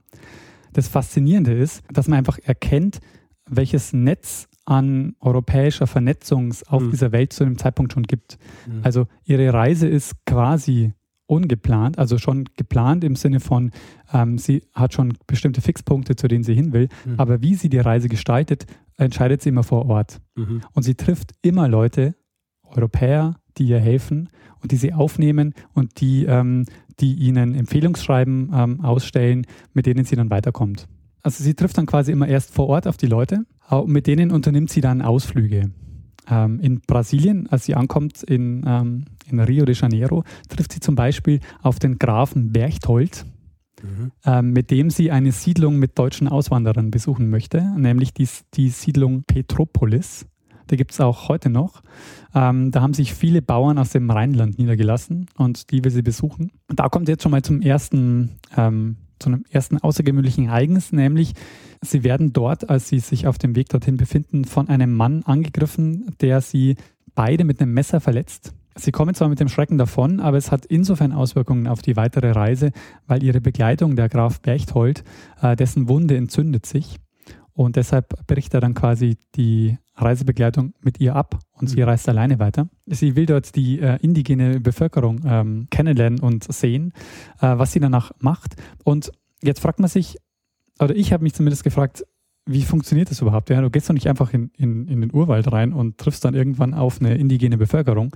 das 0.75 0.89
Faszinierende 0.89 1.53
ist, 1.53 1.83
dass 1.91 2.07
man 2.07 2.19
einfach 2.19 2.37
erkennt, 2.39 2.99
welches 3.49 3.93
Netz 3.93 4.47
an 4.65 5.15
europäischer 5.19 5.87
Vernetzung 5.87 6.49
es 6.49 6.67
auf 6.67 6.81
mhm. 6.81 6.91
dieser 6.91 7.11
Welt 7.11 7.33
zu 7.33 7.45
dem 7.45 7.57
Zeitpunkt 7.57 7.93
schon 7.93 8.03
gibt. 8.03 8.37
Mhm. 8.67 8.81
Also 8.83 9.07
ihre 9.23 9.53
Reise 9.53 9.87
ist 9.87 10.25
quasi 10.25 10.93
ungeplant, 11.27 11.97
also 11.97 12.17
schon 12.17 12.45
geplant 12.55 13.03
im 13.03 13.15
Sinne 13.15 13.39
von, 13.39 13.71
ähm, 14.13 14.37
sie 14.37 14.63
hat 14.73 14.93
schon 14.93 15.13
bestimmte 15.27 15.61
Fixpunkte, 15.61 16.15
zu 16.15 16.27
denen 16.27 16.43
sie 16.43 16.53
hin 16.53 16.73
will, 16.73 16.89
mhm. 17.05 17.19
aber 17.19 17.41
wie 17.41 17.55
sie 17.55 17.69
die 17.69 17.79
Reise 17.79 18.09
gestaltet, 18.09 18.65
entscheidet 18.97 19.41
sie 19.41 19.49
immer 19.49 19.63
vor 19.63 19.87
Ort. 19.87 20.21
Mhm. 20.35 20.61
Und 20.73 20.83
sie 20.83 20.95
trifft 20.95 21.31
immer 21.41 21.67
Leute, 21.67 22.15
Europäer, 22.63 23.39
die 23.57 23.65
ihr 23.65 23.79
helfen 23.79 24.29
und 24.61 24.71
die 24.71 24.77
sie 24.77 24.93
aufnehmen 24.93 25.53
und 25.73 26.01
die 26.01 26.25
ähm, 26.25 26.65
die 26.99 27.13
ihnen 27.15 27.55
Empfehlungsschreiben 27.55 28.51
ähm, 28.53 28.81
ausstellen, 28.81 29.45
mit 29.73 29.85
denen 29.85 30.05
sie 30.05 30.15
dann 30.15 30.29
weiterkommt. 30.29 30.87
Also 31.21 31.43
sie 31.43 31.53
trifft 31.53 31.77
dann 31.77 31.87
quasi 31.87 32.13
immer 32.13 32.27
erst 32.27 32.53
vor 32.53 32.67
Ort 32.67 32.87
auf 32.87 32.95
die 32.95 33.07
Leute 33.07 33.45
mit 33.85 34.07
denen 34.07 34.31
unternimmt 34.31 34.69
sie 34.69 34.81
dann 34.81 35.01
Ausflüge. 35.01 35.71
Ähm, 36.27 36.59
in 36.59 36.81
Brasilien, 36.81 37.47
als 37.49 37.65
sie 37.65 37.75
ankommt 37.75 38.23
in, 38.23 38.63
ähm, 38.65 39.05
in 39.29 39.39
Rio 39.39 39.65
de 39.65 39.75
Janeiro, 39.75 40.23
trifft 40.49 40.73
sie 40.73 40.79
zum 40.79 40.95
Beispiel 40.95 41.39
auf 41.61 41.79
den 41.79 41.99
Grafen 41.99 42.51
Berchtold, 42.51 43.25
mhm. 43.81 44.11
ähm, 44.25 44.51
mit 44.51 44.71
dem 44.71 44.89
sie 44.89 45.11
eine 45.11 45.31
Siedlung 45.31 45.77
mit 45.77 45.97
deutschen 45.97 46.27
Auswanderern 46.27 46.91
besuchen 46.91 47.29
möchte, 47.29 47.61
nämlich 47.77 48.13
die, 48.13 48.27
die 48.53 48.69
Siedlung 48.69 49.23
Petropolis. 49.23 50.25
Die 50.71 50.77
gibt 50.77 50.91
es 50.91 50.99
auch 50.99 51.29
heute 51.29 51.49
noch. 51.49 51.83
Ähm, 52.33 52.71
da 52.71 52.81
haben 52.81 52.93
sich 52.93 53.13
viele 53.13 53.41
Bauern 53.41 53.77
aus 53.77 53.91
dem 53.91 54.09
Rheinland 54.09 54.57
niedergelassen 54.57 55.27
und 55.37 55.71
die 55.71 55.83
will 55.83 55.91
sie 55.91 56.01
besuchen. 56.01 56.51
Und 56.67 56.79
da 56.79 56.89
kommt 56.89 57.07
jetzt 57.07 57.23
schon 57.23 57.31
mal 57.31 57.43
zum 57.43 57.61
ersten, 57.61 58.31
ähm, 58.57 58.97
zu 59.19 59.29
einem 59.29 59.45
ersten 59.49 59.77
außergewöhnlichen 59.77 60.47
Ereignis, 60.47 60.91
nämlich 60.91 61.33
sie 61.85 62.03
werden 62.03 62.33
dort, 62.33 62.69
als 62.69 62.89
sie 62.89 62.99
sich 62.99 63.27
auf 63.27 63.37
dem 63.37 63.55
Weg 63.55 63.69
dorthin 63.69 63.97
befinden, 63.97 64.45
von 64.45 64.69
einem 64.69 64.93
Mann 64.93 65.23
angegriffen, 65.23 66.15
der 66.21 66.41
sie 66.41 66.75
beide 67.13 67.43
mit 67.43 67.61
einem 67.61 67.73
Messer 67.73 68.01
verletzt. 68.01 68.53
Sie 68.77 68.91
kommen 68.91 69.15
zwar 69.15 69.29
mit 69.29 69.39
dem 69.39 69.47
Schrecken 69.47 69.77
davon, 69.77 70.19
aber 70.19 70.37
es 70.37 70.51
hat 70.51 70.65
insofern 70.65 71.13
Auswirkungen 71.13 71.67
auf 71.67 71.81
die 71.81 71.95
weitere 71.95 72.31
Reise, 72.31 72.71
weil 73.07 73.23
ihre 73.23 73.39
Begleitung, 73.39 73.95
der 73.95 74.09
Graf 74.09 74.41
Berchthold, 74.41 75.03
äh, 75.41 75.55
dessen 75.55 75.87
Wunde 75.87 76.17
entzündet 76.17 76.65
sich. 76.65 76.97
Und 77.53 77.77
deshalb 77.77 78.27
bricht 78.27 78.53
er 78.53 78.59
dann 78.59 78.73
quasi 78.73 79.17
die 79.35 79.77
Reisebegleitung 79.95 80.73
mit 80.81 80.99
ihr 80.99 81.15
ab 81.15 81.39
und 81.53 81.67
sie 81.67 81.77
mhm. 81.77 81.83
reist 81.83 82.09
alleine 82.09 82.37
weiter. 82.39 82.67
Sie 82.85 83.15
will 83.15 83.25
dort 83.25 83.55
die 83.55 83.79
äh, 83.79 83.97
indigene 84.01 84.59
Bevölkerung 84.59 85.21
ähm, 85.25 85.67
kennenlernen 85.71 86.19
und 86.19 86.51
sehen, 86.51 86.91
äh, 87.39 87.57
was 87.57 87.71
sie 87.71 87.79
danach 87.79 88.11
macht. 88.19 88.55
Und 88.83 89.11
jetzt 89.41 89.61
fragt 89.61 89.79
man 89.79 89.87
sich, 89.87 90.17
oder 90.79 90.95
ich 90.95 91.13
habe 91.13 91.23
mich 91.23 91.33
zumindest 91.33 91.63
gefragt, 91.63 92.05
wie 92.45 92.63
funktioniert 92.63 93.09
das 93.09 93.21
überhaupt? 93.21 93.49
Ja, 93.49 93.61
du 93.61 93.69
gehst 93.69 93.89
doch 93.89 93.93
nicht 93.93 94.07
einfach 94.07 94.33
in, 94.33 94.51
in, 94.57 94.87
in 94.87 95.01
den 95.01 95.13
Urwald 95.13 95.51
rein 95.51 95.73
und 95.73 95.97
triffst 95.97 96.23
dann 96.25 96.35
irgendwann 96.35 96.73
auf 96.73 97.01
eine 97.01 97.15
indigene 97.15 97.57
Bevölkerung. 97.57 98.15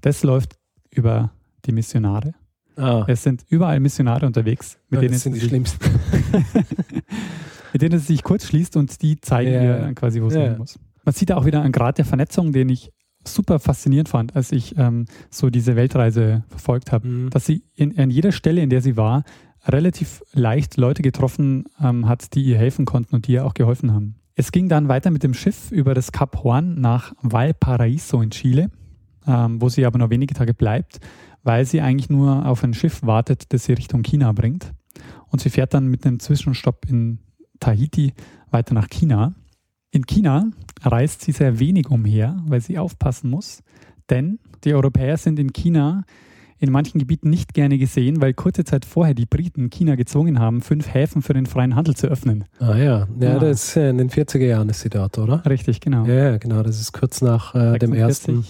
Das 0.00 0.22
läuft 0.22 0.56
über 0.90 1.32
die 1.66 1.72
Missionare. 1.72 2.34
Ah. 2.76 3.04
Es 3.08 3.24
sind 3.24 3.44
überall 3.48 3.80
Missionare 3.80 4.24
unterwegs, 4.24 4.78
mit 4.88 4.98
ja, 4.98 5.00
denen 5.02 5.14
das 5.14 5.22
sind 5.24 5.34
die 5.34 5.40
schlimmsten. 5.40 5.84
mit 7.72 7.82
denen 7.82 7.96
es 7.96 8.06
sich 8.06 8.22
kurz 8.22 8.46
schließt 8.46 8.76
und 8.76 9.02
die 9.02 9.20
zeigen 9.20 9.52
ja. 9.52 9.88
dir 9.88 9.94
quasi, 9.94 10.22
wo 10.22 10.28
es 10.28 10.34
ja. 10.34 10.42
hin 10.42 10.58
muss. 10.58 10.78
Man 11.04 11.14
sieht 11.14 11.30
da 11.30 11.36
auch 11.36 11.44
wieder 11.44 11.60
einen 11.62 11.72
Grad 11.72 11.98
der 11.98 12.04
Vernetzung, 12.04 12.52
den 12.52 12.68
ich 12.68 12.92
super 13.24 13.58
faszinierend 13.58 14.08
fand, 14.08 14.36
als 14.36 14.52
ich 14.52 14.78
ähm, 14.78 15.06
so 15.30 15.50
diese 15.50 15.76
Weltreise 15.76 16.44
verfolgt 16.48 16.92
habe, 16.92 17.08
mhm. 17.08 17.30
dass 17.30 17.44
sie 17.46 17.64
in, 17.74 17.98
an 17.98 18.10
jeder 18.10 18.32
Stelle, 18.32 18.62
in 18.62 18.70
der 18.70 18.80
sie 18.80 18.96
war, 18.96 19.24
relativ 19.68 20.22
leicht 20.32 20.76
Leute 20.76 21.02
getroffen 21.02 21.64
ähm, 21.80 22.08
hat, 22.08 22.34
die 22.34 22.42
ihr 22.42 22.58
helfen 22.58 22.84
konnten 22.84 23.14
und 23.14 23.26
die 23.26 23.32
ihr 23.32 23.44
auch 23.44 23.54
geholfen 23.54 23.92
haben. 23.92 24.16
Es 24.34 24.52
ging 24.52 24.68
dann 24.68 24.88
weiter 24.88 25.10
mit 25.10 25.22
dem 25.22 25.34
Schiff 25.34 25.72
über 25.72 25.94
das 25.94 26.12
Kap 26.12 26.42
Horn 26.44 26.80
nach 26.80 27.12
Valparaiso 27.22 28.22
in 28.22 28.30
Chile, 28.30 28.70
ähm, 29.26 29.60
wo 29.60 29.68
sie 29.68 29.84
aber 29.84 29.98
nur 29.98 30.10
wenige 30.10 30.34
Tage 30.34 30.54
bleibt, 30.54 31.00
weil 31.42 31.64
sie 31.64 31.80
eigentlich 31.80 32.08
nur 32.08 32.46
auf 32.46 32.62
ein 32.62 32.74
Schiff 32.74 33.02
wartet, 33.02 33.52
das 33.52 33.64
sie 33.64 33.72
Richtung 33.72 34.02
China 34.02 34.32
bringt. 34.32 34.72
Und 35.28 35.40
sie 35.40 35.50
fährt 35.50 35.74
dann 35.74 35.88
mit 35.88 36.06
einem 36.06 36.20
Zwischenstopp 36.20 36.86
in 36.88 37.18
Tahiti 37.60 38.14
weiter 38.50 38.74
nach 38.74 38.88
China. 38.88 39.34
In 39.90 40.06
China 40.06 40.46
reist 40.82 41.22
sie 41.22 41.32
sehr 41.32 41.58
wenig 41.58 41.90
umher, 41.90 42.36
weil 42.46 42.60
sie 42.60 42.78
aufpassen 42.78 43.30
muss, 43.30 43.62
denn 44.10 44.38
die 44.64 44.74
Europäer 44.74 45.16
sind 45.16 45.38
in 45.38 45.52
China 45.52 46.04
in 46.58 46.72
manchen 46.72 46.98
Gebieten 46.98 47.30
nicht 47.30 47.54
gerne 47.54 47.78
gesehen, 47.78 48.20
weil 48.20 48.34
kurze 48.34 48.64
Zeit 48.64 48.84
vorher 48.84 49.14
die 49.14 49.26
Briten 49.26 49.70
China 49.70 49.94
gezwungen 49.94 50.38
haben, 50.38 50.60
fünf 50.60 50.92
Häfen 50.92 51.22
für 51.22 51.34
den 51.34 51.46
freien 51.46 51.76
Handel 51.76 51.94
zu 51.94 52.08
öffnen. 52.08 52.44
Ah 52.58 52.76
ja, 52.76 53.08
ja, 53.20 53.28
ja. 53.32 53.38
das 53.38 53.68
ist 53.68 53.76
in 53.76 53.98
den 53.98 54.10
40er 54.10 54.44
Jahren 54.44 54.68
ist 54.68 54.80
sie 54.80 54.90
dort, 54.90 55.18
oder? 55.18 55.44
Richtig, 55.46 55.80
genau. 55.80 56.04
Ja, 56.04 56.36
genau, 56.38 56.62
das 56.62 56.80
ist 56.80 56.92
kurz 56.92 57.20
nach 57.22 57.54
äh, 57.54 57.78
dem 57.78 57.92
ersten, 57.92 58.44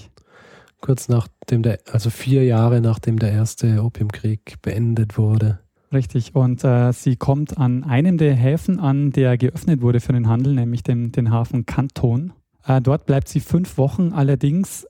kurz 0.80 1.08
nachdem 1.08 1.62
der, 1.62 1.80
also 1.92 2.10
vier 2.10 2.44
Jahre 2.44 2.80
nachdem 2.80 3.18
der 3.18 3.32
erste 3.32 3.82
Opiumkrieg 3.82 4.56
beendet 4.62 5.18
wurde. 5.18 5.60
Richtig, 5.92 6.34
und 6.34 6.64
äh, 6.64 6.92
sie 6.92 7.16
kommt 7.16 7.56
an 7.56 7.82
einem 7.84 8.18
der 8.18 8.34
Häfen 8.34 8.78
an, 8.78 9.10
der 9.10 9.38
geöffnet 9.38 9.80
wurde 9.80 10.00
für 10.00 10.12
den 10.12 10.28
Handel, 10.28 10.54
nämlich 10.54 10.82
den, 10.82 11.12
den 11.12 11.30
Hafen 11.30 11.64
Kanton. 11.64 12.32
Äh, 12.66 12.82
dort 12.82 13.06
bleibt 13.06 13.28
sie 13.28 13.40
fünf 13.40 13.78
Wochen, 13.78 14.12
allerdings 14.12 14.86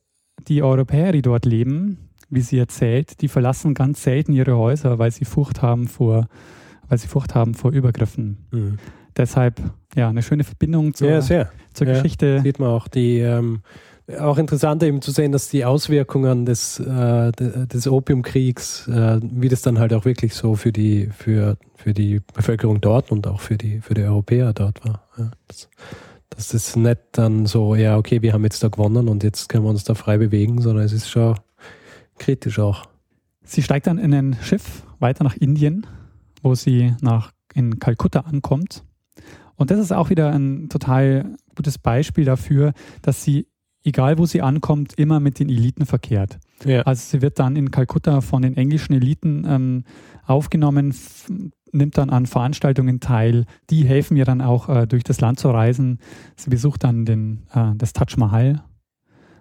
die 0.49 0.63
Europäer, 0.63 1.13
die 1.13 1.23
dort 1.23 1.45
leben, 1.45 2.08
wie 2.31 2.41
sie 2.41 2.59
erzählt, 2.59 3.21
die 3.21 3.29
verlassen 3.29 3.75
ganz 3.75 4.03
selten 4.03 4.33
ihre 4.33 4.57
Häuser, 4.57 4.99
weil 4.99 5.11
sie 5.11 5.25
Furcht 5.25 5.63
haben 5.63 5.89
vor, 5.89 6.29
weil 6.89 6.99
sie 6.99 7.09
Furcht 7.09 7.35
haben 7.35 7.55
vor 7.55 7.73
Übergriffen. 7.73 8.47
Mhm. 8.51 8.79
Deshalb 9.17 9.61
ja 9.95 10.09
eine 10.09 10.23
schöne 10.23 10.45
Verbindung 10.45 10.95
zur, 10.95 11.11
ja, 11.11 11.21
zur 11.21 11.87
ja, 11.87 11.93
Geschichte. 11.93 12.41
Sieht 12.43 12.59
man 12.59 12.69
auch 12.69 12.89
die 12.89 13.19
ähm, 13.19 13.63
auch 14.19 14.39
interessant 14.39 14.83
eben 14.83 15.03
zu 15.03 15.11
sehen, 15.11 15.33
dass 15.33 15.51
die 15.51 15.65
Auswirkungen 15.65 16.47
des, 16.47 16.81
äh, 16.81 17.31
des 17.33 17.87
Opiumkriegs, 17.87 18.89
äh, 18.89 19.21
wie 19.23 19.49
das 19.49 19.63
dann 19.63 19.79
halt 19.79 19.93
auch 19.93 20.05
wirklich 20.05 20.35
so 20.35 20.55
für 20.55 20.73
die, 20.73 21.11
für, 21.17 21.59
für 21.77 21.93
die 21.93 22.21
Bevölkerung 22.33 22.81
dort 22.81 23.13
und 23.13 23.27
auch 23.27 23.41
für 23.41 23.59
die, 23.59 23.81
für 23.81 23.95
die 23.95 24.03
Europäer 24.03 24.53
dort 24.55 24.85
war. 24.85 25.03
Ja, 25.19 25.31
das, 25.47 25.69
dass 26.31 26.49
das 26.49 26.77
nicht 26.77 26.99
dann 27.13 27.47
so, 27.47 27.75
ja, 27.75 27.99
okay, 27.99 28.23
wir 28.23 28.33
haben 28.33 28.45
jetzt 28.45 28.63
da 28.63 28.69
gewonnen 28.69 29.09
und 29.09 29.25
jetzt 29.25 29.49
können 29.49 29.65
wir 29.65 29.71
uns 29.71 29.85
da 29.85 29.95
frei 29.95 30.19
bewegen, 30.19 30.63
sondern 30.63 30.85
es 30.85 30.93
ist 30.93 31.11
schon 31.11 31.35
kritisch 32.19 32.59
auch. 32.59 32.85
Sie 33.43 33.63
steigt 33.63 33.87
dann 33.87 33.99
in 33.99 34.13
ein 34.13 34.37
Schiff 34.43 34.83
weiter 34.99 35.25
nach 35.25 35.35
Indien, 35.37 35.87
wo 36.43 36.55
sie 36.55 36.95
nach, 37.01 37.33
in 37.55 37.79
Kalkutta 37.79 38.21
ankommt. 38.21 38.85
Und 39.57 39.71
das 39.71 39.79
ist 39.79 39.93
auch 39.93 40.11
wieder 40.11 40.33
ein 40.33 40.69
total 40.69 41.35
gutes 41.57 41.79
Beispiel 41.79 42.25
dafür, 42.25 42.73
dass 43.03 43.25
sie, 43.25 43.49
egal 43.85 44.19
wo 44.19 44.27
sie 44.27 44.43
ankommt, 44.43 44.95
immer 44.95 45.19
mit 45.19 45.39
den 45.39 45.49
Eliten 45.49 45.87
verkehrt. 45.87 46.39
Ja. 46.65 46.83
Also 46.83 47.03
sie 47.09 47.23
wird 47.23 47.39
dann 47.39 47.57
in 47.57 47.71
Kalkutta 47.71 48.21
von 48.21 48.43
den 48.43 48.57
englischen 48.57 48.93
Eliten 48.93 49.45
ähm, 49.49 49.85
aufgenommen, 50.27 50.95
nimmt 51.73 51.99
dann 51.99 52.11
an 52.11 52.27
Veranstaltungen 52.27 53.01
teil. 53.01 53.47
Die 53.71 53.85
helfen 53.85 54.17
ihr 54.17 54.25
dann 54.25 54.41
auch 54.41 54.69
äh, 54.69 54.87
durch 54.87 55.05
das 55.05 55.21
Land 55.21 55.41
zu 55.41 55.51
reisen. 55.51 55.99
Sie 56.37 56.51
besucht 56.51 56.85
dann 56.85 57.05
den, 57.05 57.47
äh, 57.53 57.73
das 57.77 57.93
Taj 57.93 58.17
Mahal, 58.17 58.63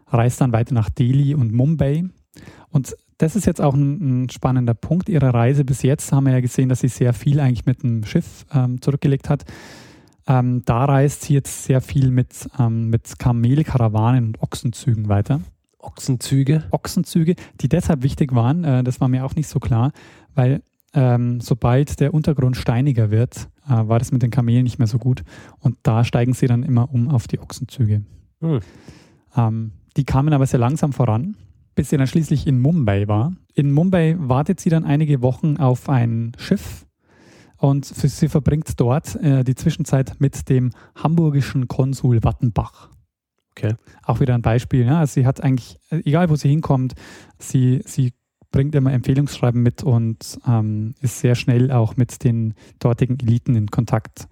reist 0.07 0.41
dann 0.41 0.53
weiter 0.53 0.73
nach 0.73 0.89
Delhi 0.89 1.35
und 1.35 1.51
Mumbai 1.51 2.05
und 2.77 2.95
das 3.17 3.35
ist 3.35 3.47
jetzt 3.47 3.59
auch 3.59 3.73
ein, 3.73 4.25
ein, 4.25 4.29
spannender 4.29 4.75
Punkt 4.75 5.09
ihrer 5.09 5.33
Reise. 5.33 5.65
Bis 5.65 5.81
jetzt 5.81 6.11
haben 6.11 6.27
wir 6.27 6.33
ja 6.33 6.41
gesehen, 6.41 6.69
dass 6.69 6.81
sie 6.81 6.87
sehr 6.87 7.11
viel 7.13 7.39
eigentlich 7.39 7.65
mit 7.65 7.81
dem 7.81 8.05
Schiff 8.05 8.45
ähm, 8.53 8.79
zurückgelegt 8.83 9.29
hat. 9.29 9.45
Ähm, 10.27 10.61
da 10.65 10.85
reist 10.85 11.23
sie 11.23 11.33
jetzt 11.33 11.63
sehr 11.63 11.81
viel 11.81 12.11
mit, 12.11 12.47
ähm, 12.59 12.89
mit 12.91 13.17
Kamelkarawanen 13.17 14.27
und 14.27 14.41
Ochsenzügen 14.43 15.09
weiter. 15.09 15.41
Ochsenzüge? 15.79 16.65
Ochsenzüge, 16.69 17.35
die 17.61 17.67
deshalb 17.67 18.03
wichtig 18.03 18.35
waren, 18.35 18.63
äh, 18.63 18.83
das 18.83 19.01
war 19.01 19.07
mir 19.07 19.25
auch 19.25 19.33
nicht 19.35 19.47
so 19.47 19.59
klar, 19.59 19.91
weil 20.35 20.61
ähm, 20.93 21.41
sobald 21.41 21.99
der 21.99 22.13
Untergrund 22.13 22.57
steiniger 22.57 23.09
wird, 23.09 23.47
äh, 23.67 23.71
war 23.71 23.97
das 23.97 24.11
mit 24.11 24.21
den 24.21 24.29
Kamelen 24.29 24.63
nicht 24.63 24.77
mehr 24.77 24.87
so 24.87 24.99
gut. 24.99 25.23
Und 25.59 25.77
da 25.81 26.03
steigen 26.03 26.33
sie 26.33 26.45
dann 26.45 26.61
immer 26.61 26.93
um 26.93 27.09
auf 27.09 27.27
die 27.27 27.39
Ochsenzüge. 27.39 28.03
Hm. 28.41 28.59
Ähm, 29.35 29.71
die 29.95 30.03
kamen 30.03 30.33
aber 30.33 30.45
sehr 30.45 30.59
langsam 30.59 30.93
voran 30.93 31.35
bis 31.77 31.91
sie 31.91 31.97
dann 31.97 32.07
schließlich 32.07 32.47
in 32.47 32.59
Mumbai 32.59 33.07
war. 33.07 33.33
In 33.53 33.71
Mumbai 33.71 34.15
wartet 34.17 34.59
sie 34.59 34.71
dann 34.71 34.83
einige 34.83 35.21
Wochen 35.21 35.57
auf 35.57 35.89
ein 35.89 36.31
Schiff 36.39 36.87
und 37.57 37.85
sie 37.85 38.27
verbringt 38.29 38.79
dort 38.79 39.15
äh, 39.17 39.43
die 39.43 39.53
Zwischenzeit 39.53 40.15
mit 40.19 40.49
dem 40.49 40.71
hamburgischen 40.95 41.67
Konsul 41.67 42.23
Wattenbach. 42.23 42.89
Okay. 43.51 43.75
Auch 44.03 44.19
wieder 44.19 44.33
ein 44.33 44.41
Beispiel. 44.41 44.85
Ja? 44.85 44.99
Also 44.99 45.13
sie 45.13 45.27
hat 45.27 45.43
eigentlich, 45.43 45.79
egal 45.91 46.31
wo 46.31 46.35
sie 46.35 46.49
hinkommt, 46.49 46.95
sie, 47.37 47.83
sie 47.85 48.13
bringt 48.51 48.73
immer 48.73 48.91
Empfehlungsschreiben 48.91 49.61
mit 49.61 49.83
und 49.83 50.39
ähm, 50.47 50.95
ist 51.01 51.19
sehr 51.19 51.35
schnell 51.35 51.71
auch 51.71 51.95
mit 51.95 52.23
den 52.23 52.55
dortigen 52.79 53.19
Eliten 53.19 53.55
in 53.55 53.67
Kontakt, 53.67 54.27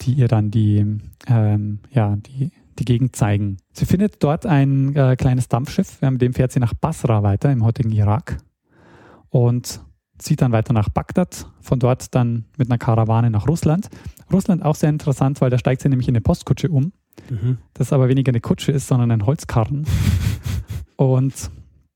die 0.00 0.14
ihr 0.14 0.26
dann 0.26 0.50
die, 0.50 0.84
ähm, 1.28 1.78
ja, 1.92 2.16
die 2.16 2.50
die 2.78 2.84
Gegend 2.84 3.16
zeigen. 3.16 3.58
Sie 3.72 3.84
findet 3.84 4.22
dort 4.22 4.46
ein 4.46 4.94
äh, 4.96 5.16
kleines 5.16 5.48
Dampfschiff, 5.48 6.00
mit 6.00 6.22
dem 6.22 6.34
fährt 6.34 6.52
sie 6.52 6.60
nach 6.60 6.74
Basra 6.74 7.22
weiter 7.22 7.50
im 7.52 7.64
heutigen 7.64 7.92
Irak 7.92 8.38
und 9.28 9.80
zieht 10.18 10.40
dann 10.40 10.52
weiter 10.52 10.72
nach 10.72 10.88
Bagdad, 10.88 11.46
von 11.60 11.78
dort 11.78 12.14
dann 12.14 12.44
mit 12.56 12.70
einer 12.70 12.78
Karawane 12.78 13.30
nach 13.30 13.48
Russland. 13.48 13.88
Russland 14.32 14.64
auch 14.64 14.76
sehr 14.76 14.90
interessant, 14.90 15.40
weil 15.40 15.50
da 15.50 15.58
steigt 15.58 15.82
sie 15.82 15.88
nämlich 15.88 16.08
in 16.08 16.14
eine 16.14 16.20
Postkutsche 16.20 16.68
um, 16.68 16.92
mhm. 17.28 17.58
das 17.74 17.92
aber 17.92 18.08
weniger 18.08 18.30
eine 18.30 18.40
Kutsche 18.40 18.72
ist, 18.72 18.86
sondern 18.86 19.10
ein 19.10 19.26
Holzkarren. 19.26 19.86
und 20.96 21.50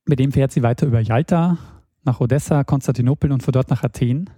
mit 0.07 0.19
dem 0.19 0.33
fährt 0.33 0.53
sie 0.53 0.63
weiter 0.63 0.87
über 0.87 1.01
Jalta, 1.01 1.59
nach 2.05 2.21
Odessa, 2.21 2.65
Konstantinopel 2.65 3.33
und 3.33 3.43
von 3.43 3.53
dort 3.53 3.71
nach 3.71 3.83
Athen. 3.83 4.31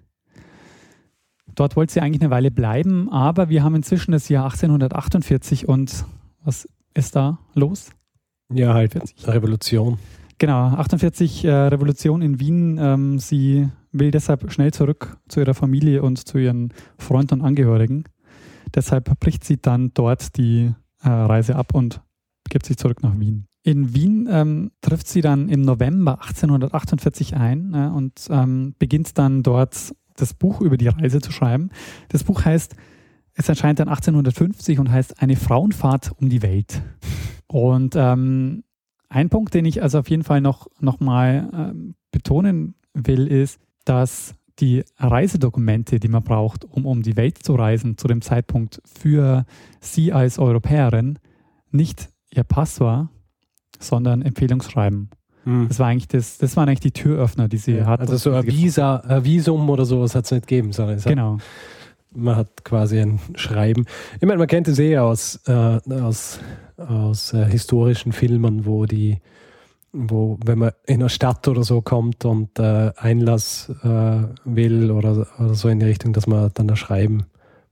Dort 1.55 1.77
wollte 1.77 1.95
sie 1.95 2.01
eigentlich 2.01 2.23
eine 2.23 2.31
Weile 2.31 2.51
bleiben, 2.51 3.11
aber 3.11 3.49
wir 3.49 3.63
haben 3.63 3.75
inzwischen 3.75 4.13
das 4.13 4.29
Jahr 4.29 4.45
1848 4.45 5.69
und 5.69 6.05
was 6.49 6.67
ist 6.95 7.15
da 7.15 7.39
los? 7.55 7.91
Ja, 8.53 8.73
halt 8.73 8.95
Revolution. 9.27 9.99
Genau, 10.39 10.69
48 10.69 11.45
äh, 11.45 11.51
Revolution 11.51 12.23
in 12.23 12.41
Wien. 12.41 12.79
Ähm, 12.81 13.19
sie 13.19 13.69
will 13.93 14.11
deshalb 14.11 14.51
schnell 14.51 14.73
zurück 14.73 15.19
zu 15.29 15.41
ihrer 15.41 15.53
Familie 15.53 16.03
und 16.03 16.27
zu 16.27 16.39
ihren 16.39 16.73
Freunden 16.97 17.41
und 17.41 17.47
Angehörigen. 17.47 18.05
Deshalb 18.75 19.21
bricht 19.21 19.45
sie 19.45 19.61
dann 19.61 19.93
dort 19.93 20.39
die 20.39 20.73
äh, 21.03 21.09
Reise 21.09 21.55
ab 21.57 21.75
und 21.75 22.01
begibt 22.45 22.65
sich 22.65 22.79
zurück 22.79 23.03
nach 23.03 23.19
Wien. 23.21 23.47
In 23.63 23.95
Wien 23.95 24.27
ähm, 24.31 24.71
trifft 24.81 25.09
sie 25.09 25.21
dann 25.21 25.51
im 25.51 25.61
November 25.61 26.23
1848 26.23 27.37
ein 27.37 27.75
äh, 27.75 27.89
und 27.95 28.27
ähm, 28.31 28.75
beginnt 28.79 29.19
dann 29.19 29.43
dort 29.43 29.93
das 30.17 30.33
Buch 30.33 30.63
über 30.63 30.79
die 30.79 30.89
Reise 30.89 31.21
zu 31.21 31.31
schreiben. 31.31 31.69
Das 32.09 32.25
Buch 32.25 32.47
heißt 32.47 32.75
es 33.39 33.49
erscheint 33.49 33.79
dann 33.79 33.89
1850 33.89 34.81
und 34.81 34.91
heißt 34.91 35.23
Eine 35.23 35.37
Frauenfahrt 35.37 36.13
um 36.21 36.29
die 36.29 36.43
Welt. 36.43 36.83
Und 37.47 37.95
ähm, 37.97 38.65
ein 39.09 39.31
Punkt, 39.31 39.55
den 39.55 39.65
ich 39.65 39.81
also 39.81 40.01
auf 40.01 40.11
jeden 40.11 40.25
Fall 40.25 40.41
noch, 40.41 40.67
noch 40.81 40.99
mal 40.99 41.49
ähm, 41.55 41.95
betonen 42.11 42.75
will, 42.95 43.29
ist, 43.29 43.61
dass 43.85 44.35
die 44.59 44.83
Reisedokumente, 44.99 46.01
die 46.01 46.09
man 46.09 46.25
braucht, 46.25 46.65
um 46.65 46.85
um 46.85 47.03
die 47.03 47.17
Welt 47.17 47.39
zu 47.39 47.55
reisen, 47.55 47.97
zu 47.97 48.09
dem 48.09 48.23
Zeitpunkt 48.23 48.83
für 48.85 49.47
Sie 49.81 50.13
als 50.13 50.41
Europäerin 50.41 51.21
nicht 51.71 52.11
Ihr 52.31 52.43
Pass 52.43 52.81
war, 52.81 53.09
sondern 53.79 54.21
Empfehlungsschreiben. 54.21 55.11
Hm. 55.45 55.69
Das 55.69 55.79
war 55.79 55.87
eigentlich 55.87 56.09
das, 56.09 56.39
das 56.39 56.57
waren 56.57 56.69
eigentlich 56.69 56.81
die 56.81 56.91
Türöffner, 56.91 57.47
die 57.47 57.59
sie 57.59 57.77
ja, 57.77 57.87
hat. 57.87 58.01
Also 58.01 58.17
so 58.17 58.33
ein 58.33 58.45
Visa, 58.45 59.23
Visum 59.23 59.71
oder 59.71 59.85
sowas 59.85 60.17
hat 60.17 60.25
es 60.25 60.33
nicht 60.33 60.49
gegeben, 60.49 60.73
sondern 60.73 61.01
genau 61.01 61.39
man 62.11 62.37
hat 62.37 62.65
quasi 62.65 63.01
ein 63.01 63.21
Schreiben. 63.35 63.87
Ich 64.17 64.27
meine, 64.27 64.39
man 64.39 64.47
kennt 64.47 64.69
es 64.69 64.79
eh 64.79 64.99
aus, 64.99 65.41
äh, 65.47 65.79
aus, 65.93 66.41
aus 66.77 67.33
äh, 67.33 67.45
historischen 67.47 68.13
Filmen, 68.13 68.67
wo 68.67 68.87
die, 68.87 69.21
wo, 69.93 70.39
wenn 70.45 70.59
man 70.59 70.73
in 70.87 71.01
eine 71.01 71.09
Stadt 71.09 71.47
oder 71.49 71.65
so 71.65 71.81
kommt 71.81 72.25
und 72.25 72.59
äh, 72.59 72.93
Einlass 72.97 73.71
äh, 73.83 74.23
will 74.45 74.91
oder, 74.91 75.27
oder 75.39 75.55
so 75.55 75.69
in 75.69 75.81
die 75.81 75.87
Richtung, 75.87 76.13
dass 76.13 76.27
man 76.27 76.51
dann 76.55 76.71
ein 76.71 76.77
Schreiben 76.77 77.27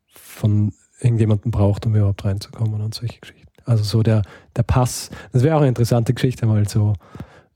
von 0.06 0.72
irgendjemandem 1.00 1.50
braucht, 1.50 1.86
um 1.86 1.94
überhaupt 1.94 2.24
reinzukommen 2.24 2.80
und 2.80 2.94
solche 2.94 3.20
Geschichten. 3.20 3.46
Also 3.64 3.84
so 3.84 4.02
der, 4.02 4.22
der 4.54 4.62
Pass, 4.62 5.10
das 5.32 5.42
wäre 5.42 5.56
auch 5.56 5.60
eine 5.60 5.68
interessante 5.68 6.14
Geschichte, 6.14 6.46
mal 6.46 6.68
so 6.68 6.94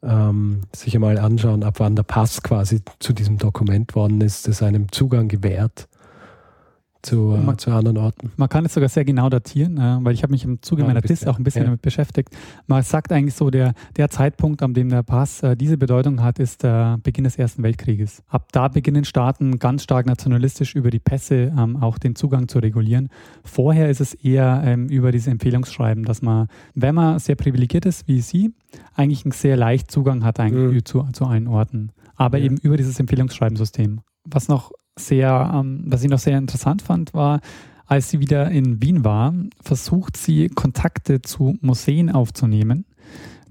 ähm, 0.02 0.62
sich 0.74 0.94
einmal 0.94 1.18
anschauen, 1.18 1.62
ab 1.62 1.74
wann 1.78 1.94
der 1.94 2.02
Pass 2.02 2.42
quasi 2.42 2.82
zu 2.98 3.12
diesem 3.12 3.38
Dokument 3.38 3.94
worden 3.94 4.20
ist, 4.20 4.48
das 4.48 4.62
einem 4.62 4.90
Zugang 4.90 5.28
gewährt 5.28 5.88
zu, 7.02 7.34
äh, 7.34 7.56
zu 7.56 7.70
anderen 7.70 7.98
Orten. 7.98 8.32
Man 8.36 8.48
kann 8.48 8.64
es 8.64 8.74
sogar 8.74 8.88
sehr 8.88 9.04
genau 9.04 9.28
datieren, 9.28 9.78
äh, 9.78 9.98
weil 10.00 10.14
ich 10.14 10.22
habe 10.22 10.32
mich 10.32 10.44
im 10.44 10.62
Zuge 10.62 10.82
ja, 10.82 10.88
meiner 10.88 11.00
Dis 11.00 11.26
auch 11.26 11.38
ein 11.38 11.44
bisschen 11.44 11.62
ja. 11.62 11.66
damit 11.66 11.82
beschäftigt. 11.82 12.30
Man 12.66 12.82
sagt 12.82 13.12
eigentlich 13.12 13.34
so, 13.34 13.50
der, 13.50 13.74
der 13.96 14.10
Zeitpunkt, 14.10 14.62
an 14.62 14.74
dem 14.74 14.88
der 14.88 15.02
Pass 15.02 15.42
äh, 15.42 15.56
diese 15.56 15.78
Bedeutung 15.78 16.22
hat, 16.22 16.38
ist 16.38 16.62
der 16.62 16.98
Beginn 17.02 17.24
des 17.24 17.36
Ersten 17.36 17.62
Weltkrieges. 17.62 18.22
Ab 18.28 18.48
da 18.52 18.68
beginnen 18.68 19.04
Staaten 19.04 19.58
ganz 19.58 19.82
stark 19.82 20.06
nationalistisch 20.06 20.74
über 20.74 20.90
die 20.90 20.98
Pässe 20.98 21.52
ähm, 21.56 21.76
auch 21.76 21.98
den 21.98 22.14
Zugang 22.14 22.48
zu 22.48 22.58
regulieren. 22.58 23.08
Vorher 23.44 23.88
ist 23.88 24.00
es 24.00 24.14
eher 24.14 24.62
ähm, 24.64 24.88
über 24.88 25.12
diese 25.12 25.30
Empfehlungsschreiben, 25.30 26.04
dass 26.04 26.22
man, 26.22 26.48
wenn 26.74 26.94
man 26.94 27.18
sehr 27.18 27.36
privilegiert 27.36 27.86
ist 27.86 28.08
wie 28.08 28.20
Sie, 28.20 28.52
eigentlich 28.94 29.24
einen 29.24 29.32
sehr 29.32 29.56
leicht 29.56 29.90
Zugang 29.90 30.24
hat 30.24 30.40
eigentlich 30.40 30.72
mhm. 30.72 30.84
zu, 30.84 31.06
zu 31.12 31.26
allen 31.26 31.48
Orten. 31.48 31.92
Aber 32.16 32.38
ja. 32.38 32.44
eben 32.44 32.56
über 32.58 32.76
dieses 32.76 33.00
Empfehlungsschreibensystem. 33.00 34.00
Was 34.24 34.48
noch 34.48 34.72
sehr, 34.98 35.52
ähm, 35.54 35.84
was 35.86 36.02
ich 36.02 36.10
noch 36.10 36.18
sehr 36.18 36.38
interessant 36.38 36.82
fand, 36.82 37.14
war, 37.14 37.40
als 37.86 38.10
sie 38.10 38.20
wieder 38.20 38.50
in 38.50 38.80
Wien 38.80 39.04
war, 39.04 39.34
versucht 39.60 40.16
sie 40.16 40.48
Kontakte 40.48 41.22
zu 41.22 41.58
Museen 41.60 42.10
aufzunehmen, 42.10 42.84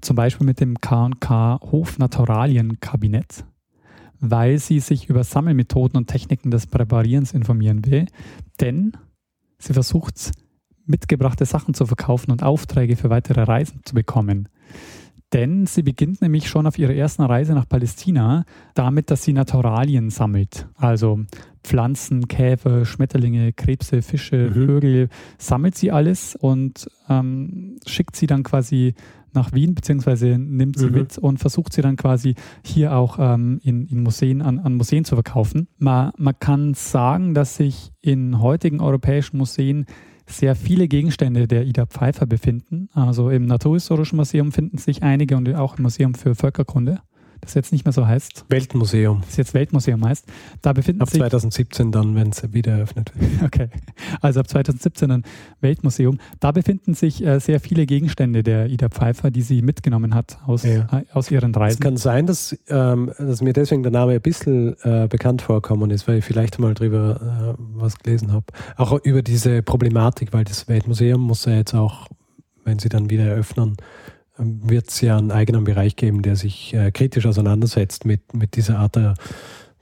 zum 0.00 0.16
Beispiel 0.16 0.46
mit 0.46 0.60
dem 0.60 0.80
K&K 0.80 1.60
Hofnaturalienkabinett, 1.60 3.44
weil 4.20 4.58
sie 4.58 4.80
sich 4.80 5.10
über 5.10 5.24
Sammelmethoden 5.24 5.98
und 5.98 6.06
Techniken 6.06 6.50
des 6.50 6.66
Präparierens 6.66 7.32
informieren 7.32 7.84
will, 7.84 8.06
denn 8.60 8.92
sie 9.58 9.74
versucht 9.74 10.32
mitgebrachte 10.86 11.44
Sachen 11.44 11.74
zu 11.74 11.84
verkaufen 11.84 12.30
und 12.30 12.42
Aufträge 12.42 12.96
für 12.96 13.10
weitere 13.10 13.42
Reisen 13.42 13.82
zu 13.84 13.94
bekommen. 13.94 14.48
Denn 15.32 15.66
sie 15.66 15.82
beginnt 15.82 16.22
nämlich 16.22 16.48
schon 16.48 16.66
auf 16.66 16.78
ihrer 16.78 16.94
ersten 16.94 17.22
Reise 17.22 17.54
nach 17.54 17.68
Palästina 17.68 18.44
damit, 18.74 19.10
dass 19.10 19.22
sie 19.22 19.32
Naturalien 19.32 20.10
sammelt. 20.10 20.66
Also 20.76 21.20
Pflanzen, 21.62 22.26
Käfer, 22.26 22.84
Schmetterlinge, 22.84 23.52
Krebse, 23.52 24.02
Fische, 24.02 24.48
mhm. 24.48 24.52
Vögel, 24.54 25.08
sammelt 25.38 25.76
sie 25.76 25.92
alles 25.92 26.34
und 26.34 26.88
ähm, 27.08 27.76
schickt 27.86 28.16
sie 28.16 28.26
dann 28.26 28.42
quasi 28.42 28.94
nach 29.34 29.52
Wien, 29.52 29.74
beziehungsweise 29.74 30.38
nimmt 30.38 30.78
sie 30.78 30.86
mhm. 30.86 30.92
mit 30.92 31.18
und 31.18 31.38
versucht 31.38 31.72
sie 31.72 31.82
dann 31.82 31.96
quasi 31.96 32.34
hier 32.64 32.96
auch 32.96 33.18
ähm, 33.18 33.60
in, 33.62 33.86
in, 33.86 34.02
Museen, 34.02 34.42
an, 34.42 34.58
an, 34.58 34.74
Museen 34.74 35.04
zu 35.04 35.16
verkaufen. 35.16 35.68
Man, 35.78 36.12
man 36.16 36.38
kann 36.38 36.74
sagen, 36.74 37.34
dass 37.34 37.56
sich 37.56 37.92
in 38.00 38.40
heutigen 38.40 38.80
europäischen 38.80 39.38
Museen 39.38 39.86
sehr 40.26 40.54
viele 40.54 40.88
Gegenstände 40.88 41.48
der 41.48 41.66
Ida 41.66 41.86
Pfeiffer 41.86 42.26
befinden. 42.26 42.88
Also 42.92 43.30
im 43.30 43.46
Naturhistorischen 43.46 44.16
Museum 44.16 44.52
finden 44.52 44.78
sich 44.78 45.02
einige 45.02 45.36
und 45.36 45.52
auch 45.54 45.76
im 45.76 45.82
Museum 45.82 46.14
für 46.14 46.34
Völkerkunde 46.34 47.00
das 47.40 47.54
jetzt 47.54 47.72
nicht 47.72 47.84
mehr 47.84 47.92
so 47.92 48.06
heißt. 48.06 48.44
Weltmuseum. 48.48 49.22
Das 49.26 49.36
jetzt 49.36 49.54
Weltmuseum 49.54 50.04
heißt. 50.04 50.26
Da 50.62 50.72
befinden 50.72 51.02
ab 51.02 51.10
sich. 51.10 51.22
Ab 51.22 51.30
2017 51.30 51.92
dann, 51.92 52.14
wenn 52.14 52.30
es 52.30 52.52
wieder 52.52 52.72
eröffnet 52.72 53.12
wird. 53.14 53.30
Okay. 53.50 53.68
Also 54.20 54.40
ab 54.40 54.48
2017 54.48 55.08
dann 55.08 55.24
Weltmuseum. 55.60 56.18
Da 56.40 56.52
befinden 56.52 56.94
sich 56.94 57.24
äh, 57.24 57.38
sehr 57.40 57.58
viele 57.58 57.86
Gegenstände 57.86 58.42
der 58.42 58.68
Ida 58.68 58.88
Pfeiffer, 58.88 59.30
die 59.30 59.42
sie 59.42 59.62
mitgenommen 59.62 60.14
hat 60.14 60.38
aus, 60.46 60.64
ja. 60.64 60.86
äh, 60.92 61.04
aus 61.12 61.30
ihren 61.30 61.54
Reisen. 61.54 61.78
Es 61.78 61.80
kann 61.80 61.96
sein, 61.96 62.26
dass, 62.26 62.56
ähm, 62.68 63.10
dass 63.18 63.40
mir 63.40 63.52
deswegen 63.52 63.82
der 63.82 63.92
Name 63.92 64.12
ein 64.12 64.20
bisschen 64.20 64.76
äh, 64.82 65.08
bekannt 65.08 65.42
vorkommen 65.42 65.90
ist, 65.90 66.06
weil 66.06 66.18
ich 66.18 66.24
vielleicht 66.24 66.58
mal 66.58 66.74
drüber 66.74 67.56
äh, 67.58 67.62
was 67.74 67.98
gelesen 67.98 68.32
habe. 68.32 68.46
Auch 68.76 68.98
über 69.04 69.22
diese 69.22 69.62
Problematik, 69.62 70.32
weil 70.32 70.44
das 70.44 70.68
Weltmuseum 70.68 71.20
muss 71.20 71.44
ja 71.44 71.54
jetzt 71.54 71.74
auch, 71.74 72.08
wenn 72.64 72.78
sie 72.78 72.88
dann 72.88 73.10
wieder 73.10 73.24
eröffnen, 73.24 73.76
wird 74.40 74.88
es 74.88 75.00
ja 75.00 75.16
einen 75.16 75.30
eigenen 75.30 75.64
Bereich 75.64 75.96
geben, 75.96 76.22
der 76.22 76.36
sich 76.36 76.74
äh, 76.74 76.90
kritisch 76.90 77.26
auseinandersetzt 77.26 78.04
mit, 78.04 78.34
mit 78.34 78.56
dieser 78.56 78.78
Art 78.78 78.96
der, 78.96 79.14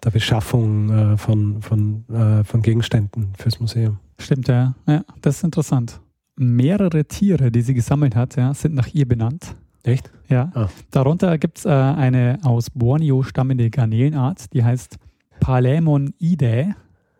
der 0.05 0.11
Beschaffung 0.11 0.91
äh, 0.91 1.17
von, 1.17 1.63
von, 1.63 2.05
äh, 2.09 2.45
von 2.45 2.63
Gegenständen 2.63 3.33
fürs 3.39 3.61
Museum. 3.61 3.99
Stimmt, 4.19 4.49
ja. 4.49 4.75
ja. 4.87 5.05
Das 5.23 5.37
ist 5.37 5.45
interessant. 5.45 6.01
Mehrere 6.37 7.05
Tiere, 7.05 7.51
die 7.51 7.63
sie 7.63 7.75
gesammelt 7.75 8.17
hat, 8.17 8.37
ja, 8.37 8.53
sind 8.55 8.75
nach 8.75 8.89
ihr 8.89 9.07
benannt. 9.07 9.57
Echt? 9.83 10.11
Ja. 10.29 10.51
Ah. 10.55 10.69
Darunter 10.91 11.39
gibt 11.39 11.59
es 11.59 11.65
äh, 11.65 11.69
eine 11.71 12.39
aus 12.43 12.71
Borneo 12.71 13.23
stammende 13.23 13.71
Garnelenart, 13.71 14.53
die 14.53 14.65
heißt 14.65 14.99
Palemonidae, 15.41 16.75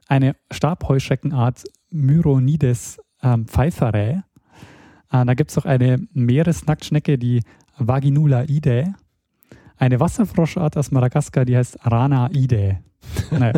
eine 0.09 0.37
Stabheuschreckenart 0.51 1.65
Myronides 1.91 2.99
ähm, 3.23 3.47
pfeiferae 3.47 4.23
da 5.11 5.35
gibt 5.35 5.51
es 5.51 5.59
auch 5.59 5.65
eine 5.65 6.01
Meeresnacktschnecke, 6.13 7.19
die 7.19 7.43
Vaginulaidae. 7.79 8.95
Eine 9.77 10.01
Wasserfroschart 10.01 10.77
aus 10.77 10.91
Madagaskar, 10.91 11.45
die 11.45 11.57
heißt 11.57 11.85
Aranaidae. 11.85 12.79
Naja. 13.31 13.55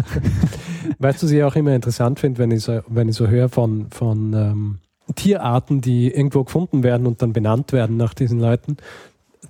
weißt 0.98 1.22
du, 1.22 1.26
was 1.26 1.32
ich 1.32 1.42
auch 1.42 1.56
immer 1.56 1.74
interessant 1.74 2.20
finde, 2.20 2.38
wenn 2.38 2.50
ich 2.52 2.62
so, 2.62 2.80
wenn 2.86 3.08
ich 3.08 3.16
so 3.16 3.26
höre 3.26 3.48
von, 3.48 3.90
von 3.90 4.32
ähm, 4.32 4.78
Tierarten, 5.14 5.80
die 5.80 6.08
irgendwo 6.08 6.44
gefunden 6.44 6.82
werden 6.82 7.06
und 7.06 7.20
dann 7.22 7.32
benannt 7.32 7.72
werden 7.72 7.96
nach 7.96 8.14
diesen 8.14 8.38
Leuten, 8.38 8.76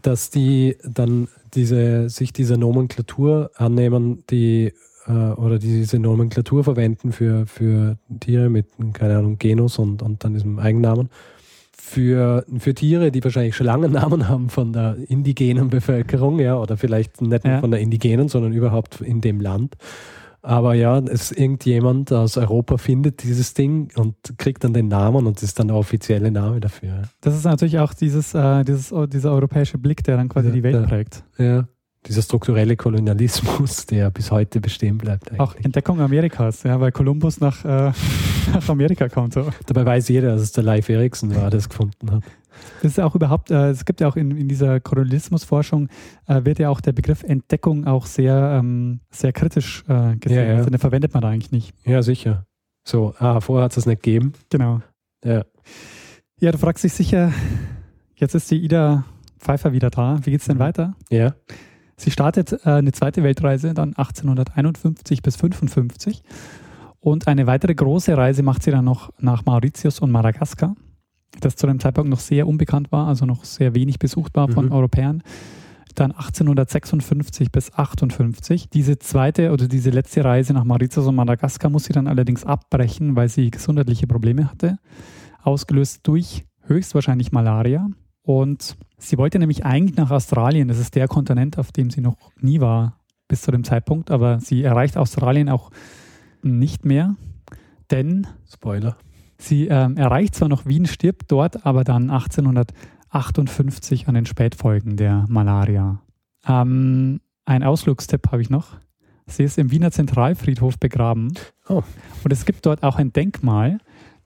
dass 0.02 0.30
die 0.30 0.76
dann 0.84 1.28
diese, 1.54 2.08
sich 2.08 2.32
dieser 2.32 2.56
Nomenklatur 2.56 3.50
annehmen, 3.56 4.24
die 4.30 4.72
äh, 5.06 5.12
oder 5.12 5.58
diese 5.58 5.98
Nomenklatur 5.98 6.64
verwenden 6.64 7.12
für, 7.12 7.46
für 7.46 7.98
Tiere 8.20 8.48
mit, 8.48 8.66
keine 8.92 9.18
Ahnung, 9.18 9.38
Genus 9.38 9.78
und, 9.78 10.02
und 10.02 10.24
dann 10.24 10.34
diesem 10.34 10.58
Eigennamen 10.58 11.10
für, 11.90 12.44
für 12.58 12.74
Tiere, 12.74 13.10
die 13.10 13.22
wahrscheinlich 13.22 13.56
schon 13.56 13.66
lange 13.66 13.88
Namen 13.88 14.28
haben 14.28 14.48
von 14.48 14.72
der 14.72 14.96
indigenen 15.08 15.70
Bevölkerung, 15.70 16.38
ja, 16.38 16.56
oder 16.56 16.76
vielleicht 16.76 17.20
nicht 17.20 17.44
ja. 17.44 17.60
von 17.60 17.70
der 17.70 17.80
indigenen, 17.80 18.28
sondern 18.28 18.52
überhaupt 18.52 19.00
in 19.00 19.20
dem 19.20 19.40
Land. 19.40 19.76
Aber 20.42 20.72
ja, 20.72 20.98
es 20.98 21.32
irgendjemand 21.32 22.12
aus 22.12 22.38
Europa 22.38 22.78
findet 22.78 23.22
dieses 23.22 23.52
Ding 23.52 23.90
und 23.96 24.14
kriegt 24.38 24.64
dann 24.64 24.72
den 24.72 24.88
Namen 24.88 25.26
und 25.26 25.42
ist 25.42 25.58
dann 25.58 25.68
der 25.68 25.76
offizielle 25.76 26.30
Name 26.30 26.60
dafür. 26.60 27.02
Das 27.20 27.36
ist 27.36 27.44
natürlich 27.44 27.78
auch 27.78 27.92
dieses, 27.92 28.32
äh, 28.32 28.64
dieses, 28.64 28.94
dieser 29.08 29.32
europäische 29.32 29.76
Blick, 29.76 30.02
der 30.04 30.16
dann 30.16 30.30
quasi 30.30 30.48
ja, 30.48 30.54
die 30.54 30.62
Welt 30.62 30.86
prägt. 30.86 31.24
Ja 31.36 31.66
dieser 32.06 32.22
strukturelle 32.22 32.76
Kolonialismus, 32.76 33.86
der 33.90 34.10
bis 34.10 34.30
heute 34.30 34.60
bestehen 34.60 34.98
bleibt. 34.98 35.28
Eigentlich. 35.28 35.40
Auch 35.40 35.54
Entdeckung 35.56 36.00
Amerikas, 36.00 36.62
ja, 36.62 36.80
weil 36.80 36.92
Kolumbus 36.92 37.40
nach, 37.40 37.64
äh, 37.64 37.92
nach 38.52 38.68
Amerika 38.68 39.08
kommt. 39.08 39.34
So. 39.34 39.48
Dabei 39.66 39.84
weiß 39.84 40.08
jeder, 40.08 40.32
dass 40.32 40.42
es 40.42 40.52
der 40.52 40.64
Live 40.64 40.88
Erikson 40.88 41.34
war, 41.34 41.50
der 41.50 41.58
es 41.58 41.68
gefunden 41.68 42.10
hat. 42.10 42.22
Das 42.82 42.92
ist 42.92 43.00
auch 43.00 43.14
überhaupt, 43.14 43.50
äh, 43.50 43.70
es 43.70 43.84
gibt 43.84 44.00
ja 44.00 44.08
auch 44.08 44.16
in, 44.16 44.36
in 44.36 44.48
dieser 44.48 44.80
Kolonialismusforschung, 44.80 45.88
äh, 46.26 46.44
wird 46.44 46.58
ja 46.58 46.68
auch 46.68 46.80
der 46.80 46.92
Begriff 46.92 47.22
Entdeckung 47.22 47.86
auch 47.86 48.06
sehr, 48.06 48.58
ähm, 48.58 49.00
sehr 49.10 49.32
kritisch 49.32 49.84
äh, 49.88 50.16
gesehen. 50.16 50.38
Ja, 50.38 50.44
ja. 50.44 50.56
Also 50.56 50.70
den 50.70 50.78
verwendet 50.78 51.14
man 51.14 51.22
da 51.22 51.28
eigentlich 51.28 51.52
nicht. 51.52 51.74
Ja, 51.84 52.02
sicher. 52.02 52.46
So, 52.84 53.14
ah, 53.18 53.40
vorher 53.40 53.64
hat 53.64 53.72
es 53.72 53.76
das 53.76 53.86
nicht 53.86 54.02
gegeben. 54.02 54.32
Genau. 54.50 54.80
Ja. 55.24 55.44
Ja, 56.40 56.52
du 56.52 56.58
fragst 56.58 56.82
dich 56.82 56.94
sicher, 56.94 57.32
jetzt 58.16 58.34
ist 58.34 58.50
die 58.50 58.62
Ida 58.64 59.04
Pfeiffer 59.38 59.72
wieder 59.72 59.90
da. 59.90 60.18
Wie 60.22 60.30
geht 60.30 60.40
es 60.40 60.46
denn 60.46 60.56
mhm. 60.56 60.60
weiter? 60.60 60.94
Ja. 61.10 61.34
Sie 62.00 62.10
startet 62.10 62.52
äh, 62.52 62.70
eine 62.70 62.92
zweite 62.92 63.22
Weltreise 63.22 63.74
dann 63.74 63.90
1851 63.90 65.20
bis 65.20 65.36
55 65.36 66.22
und 66.98 67.28
eine 67.28 67.46
weitere 67.46 67.74
große 67.74 68.16
Reise 68.16 68.42
macht 68.42 68.62
sie 68.62 68.70
dann 68.70 68.86
noch 68.86 69.10
nach 69.18 69.44
Mauritius 69.44 70.00
und 70.00 70.10
Madagaskar, 70.10 70.76
das 71.40 71.56
zu 71.56 71.66
dem 71.66 71.78
Zeitpunkt 71.78 72.08
noch 72.08 72.20
sehr 72.20 72.48
unbekannt 72.48 72.90
war, 72.90 73.06
also 73.06 73.26
noch 73.26 73.44
sehr 73.44 73.74
wenig 73.74 73.98
besucht 73.98 74.34
war 74.34 74.48
von 74.48 74.66
mhm. 74.66 74.72
Europäern. 74.72 75.22
Dann 75.94 76.12
1856 76.12 77.52
bis 77.52 77.74
58. 77.74 78.70
Diese 78.70 78.98
zweite 78.98 79.52
oder 79.52 79.68
diese 79.68 79.90
letzte 79.90 80.24
Reise 80.24 80.54
nach 80.54 80.64
Mauritius 80.64 81.06
und 81.06 81.16
Madagaskar 81.16 81.70
muss 81.70 81.84
sie 81.84 81.92
dann 81.92 82.06
allerdings 82.06 82.44
abbrechen, 82.44 83.14
weil 83.14 83.28
sie 83.28 83.50
gesundheitliche 83.50 84.06
Probleme 84.06 84.48
hatte, 84.48 84.78
ausgelöst 85.42 86.00
durch 86.04 86.46
höchstwahrscheinlich 86.62 87.30
Malaria. 87.30 87.88
Und 88.22 88.76
sie 88.98 89.18
wollte 89.18 89.38
nämlich 89.38 89.64
eigentlich 89.64 89.96
nach 89.96 90.10
Australien. 90.10 90.68
Das 90.68 90.78
ist 90.78 90.94
der 90.94 91.08
Kontinent, 91.08 91.58
auf 91.58 91.72
dem 91.72 91.90
sie 91.90 92.00
noch 92.00 92.16
nie 92.40 92.60
war 92.60 92.98
bis 93.28 93.42
zu 93.42 93.50
dem 93.50 93.64
Zeitpunkt. 93.64 94.10
Aber 94.10 94.40
sie 94.40 94.62
erreicht 94.62 94.96
Australien 94.96 95.48
auch 95.48 95.70
nicht 96.42 96.84
mehr, 96.84 97.16
denn 97.90 98.26
Spoiler. 98.50 98.96
Sie 99.38 99.68
ähm, 99.68 99.96
erreicht 99.96 100.34
zwar 100.34 100.48
noch 100.48 100.66
Wien, 100.66 100.86
stirbt 100.86 101.32
dort, 101.32 101.64
aber 101.64 101.82
dann 101.82 102.10
1858 102.10 104.06
an 104.06 104.14
den 104.14 104.26
Spätfolgen 104.26 104.96
der 104.96 105.24
Malaria. 105.28 106.02
Ähm, 106.46 107.20
ein 107.46 107.62
Ausflugstipp 107.62 108.30
habe 108.30 108.42
ich 108.42 108.50
noch. 108.50 108.76
Sie 109.26 109.44
ist 109.44 109.56
im 109.58 109.70
Wiener 109.70 109.92
Zentralfriedhof 109.92 110.78
begraben. 110.78 111.32
Oh. 111.68 111.82
Und 112.22 112.32
es 112.32 112.44
gibt 112.44 112.66
dort 112.66 112.82
auch 112.82 112.96
ein 112.96 113.12
Denkmal, 113.12 113.78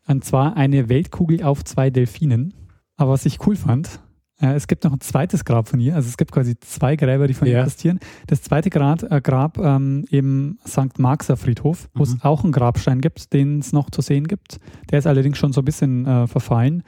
und 0.06 0.24
zwar 0.24 0.56
eine 0.56 0.88
Weltkugel 0.88 1.42
auf 1.44 1.64
zwei 1.64 1.90
Delfinen. 1.90 2.54
Aber 2.96 3.12
was 3.12 3.26
ich 3.26 3.44
cool 3.46 3.56
fand, 3.56 4.00
Äh, 4.40 4.54
es 4.54 4.66
gibt 4.66 4.82
noch 4.82 4.92
ein 4.92 5.00
zweites 5.00 5.44
Grab 5.44 5.68
von 5.68 5.78
ihr. 5.78 5.94
Also 5.94 6.08
es 6.08 6.16
gibt 6.16 6.32
quasi 6.32 6.58
zwei 6.58 6.96
Gräber, 6.96 7.28
die 7.28 7.34
von 7.34 7.46
ihr 7.46 7.54
Ja. 7.54 7.60
existieren. 7.62 8.00
Das 8.26 8.42
zweite 8.42 8.68
Grab, 8.68 9.04
äh, 9.04 9.20
Grab 9.20 9.58
ähm, 9.58 10.06
im 10.10 10.58
St. 10.66 10.98
Marxer 10.98 11.36
Friedhof, 11.36 11.88
wo 11.94 12.02
es 12.02 12.14
Mhm. 12.14 12.22
auch 12.22 12.42
einen 12.42 12.50
Grabstein 12.52 13.00
gibt, 13.00 13.32
den 13.32 13.60
es 13.60 13.72
noch 13.72 13.90
zu 13.90 14.02
sehen 14.02 14.26
gibt. 14.26 14.58
Der 14.90 14.98
ist 14.98 15.06
allerdings 15.06 15.38
schon 15.38 15.52
so 15.52 15.60
ein 15.60 15.64
bisschen 15.64 16.04
äh, 16.04 16.26
verfallen. 16.26 16.82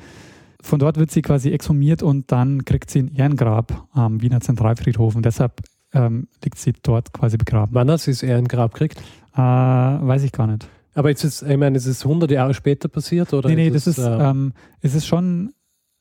Von 0.61 0.81
dort 0.81 0.99
wird 0.99 1.13
sie 1.13 1.23
quasi 1.23 1.51
exhumiert 1.51 2.03
und 2.03 2.33
dann 2.33 2.65
kriegt 2.65 2.91
sie 2.91 2.99
ein 3.03 3.15
Ehrengrab 3.15 3.87
am 3.93 4.21
Wiener 4.23 4.41
Zentralfriedhof 4.41 5.15
und 5.15 5.25
deshalb 5.25 5.61
ähm, 5.93 6.27
liegt 6.43 6.59
sie 6.59 6.73
dort 6.83 7.13
quasi 7.13 7.37
begraben. 7.37 7.73
Wann 7.77 7.89
hat 7.93 8.01
sie 8.01 8.11
das 8.11 8.25
Ehrengrab 8.25 8.73
gekriegt? 8.75 9.01
Äh, 9.35 9.39
weiß 9.41 10.25
ich 10.25 10.33
gar 10.33 10.49
nicht. 10.49 10.67
Aber 10.95 11.11
jetzt 11.11 11.23
ist, 11.23 11.43
ich 11.43 11.57
meine, 11.57 11.77
ist 11.77 11.87
es 11.87 12.05
100 12.05 12.29
Jahre 12.33 12.55
später 12.55 12.89
passiert? 12.89 13.33
Oder 13.35 13.51
nee, 13.51 13.55
nee, 13.55 13.71
das 13.71 13.87
es, 13.87 13.99
ist, 13.99 14.05
äh, 14.05 14.31
ähm, 14.31 14.53
es 14.81 14.95
ist 14.97 15.07
schon 15.07 15.53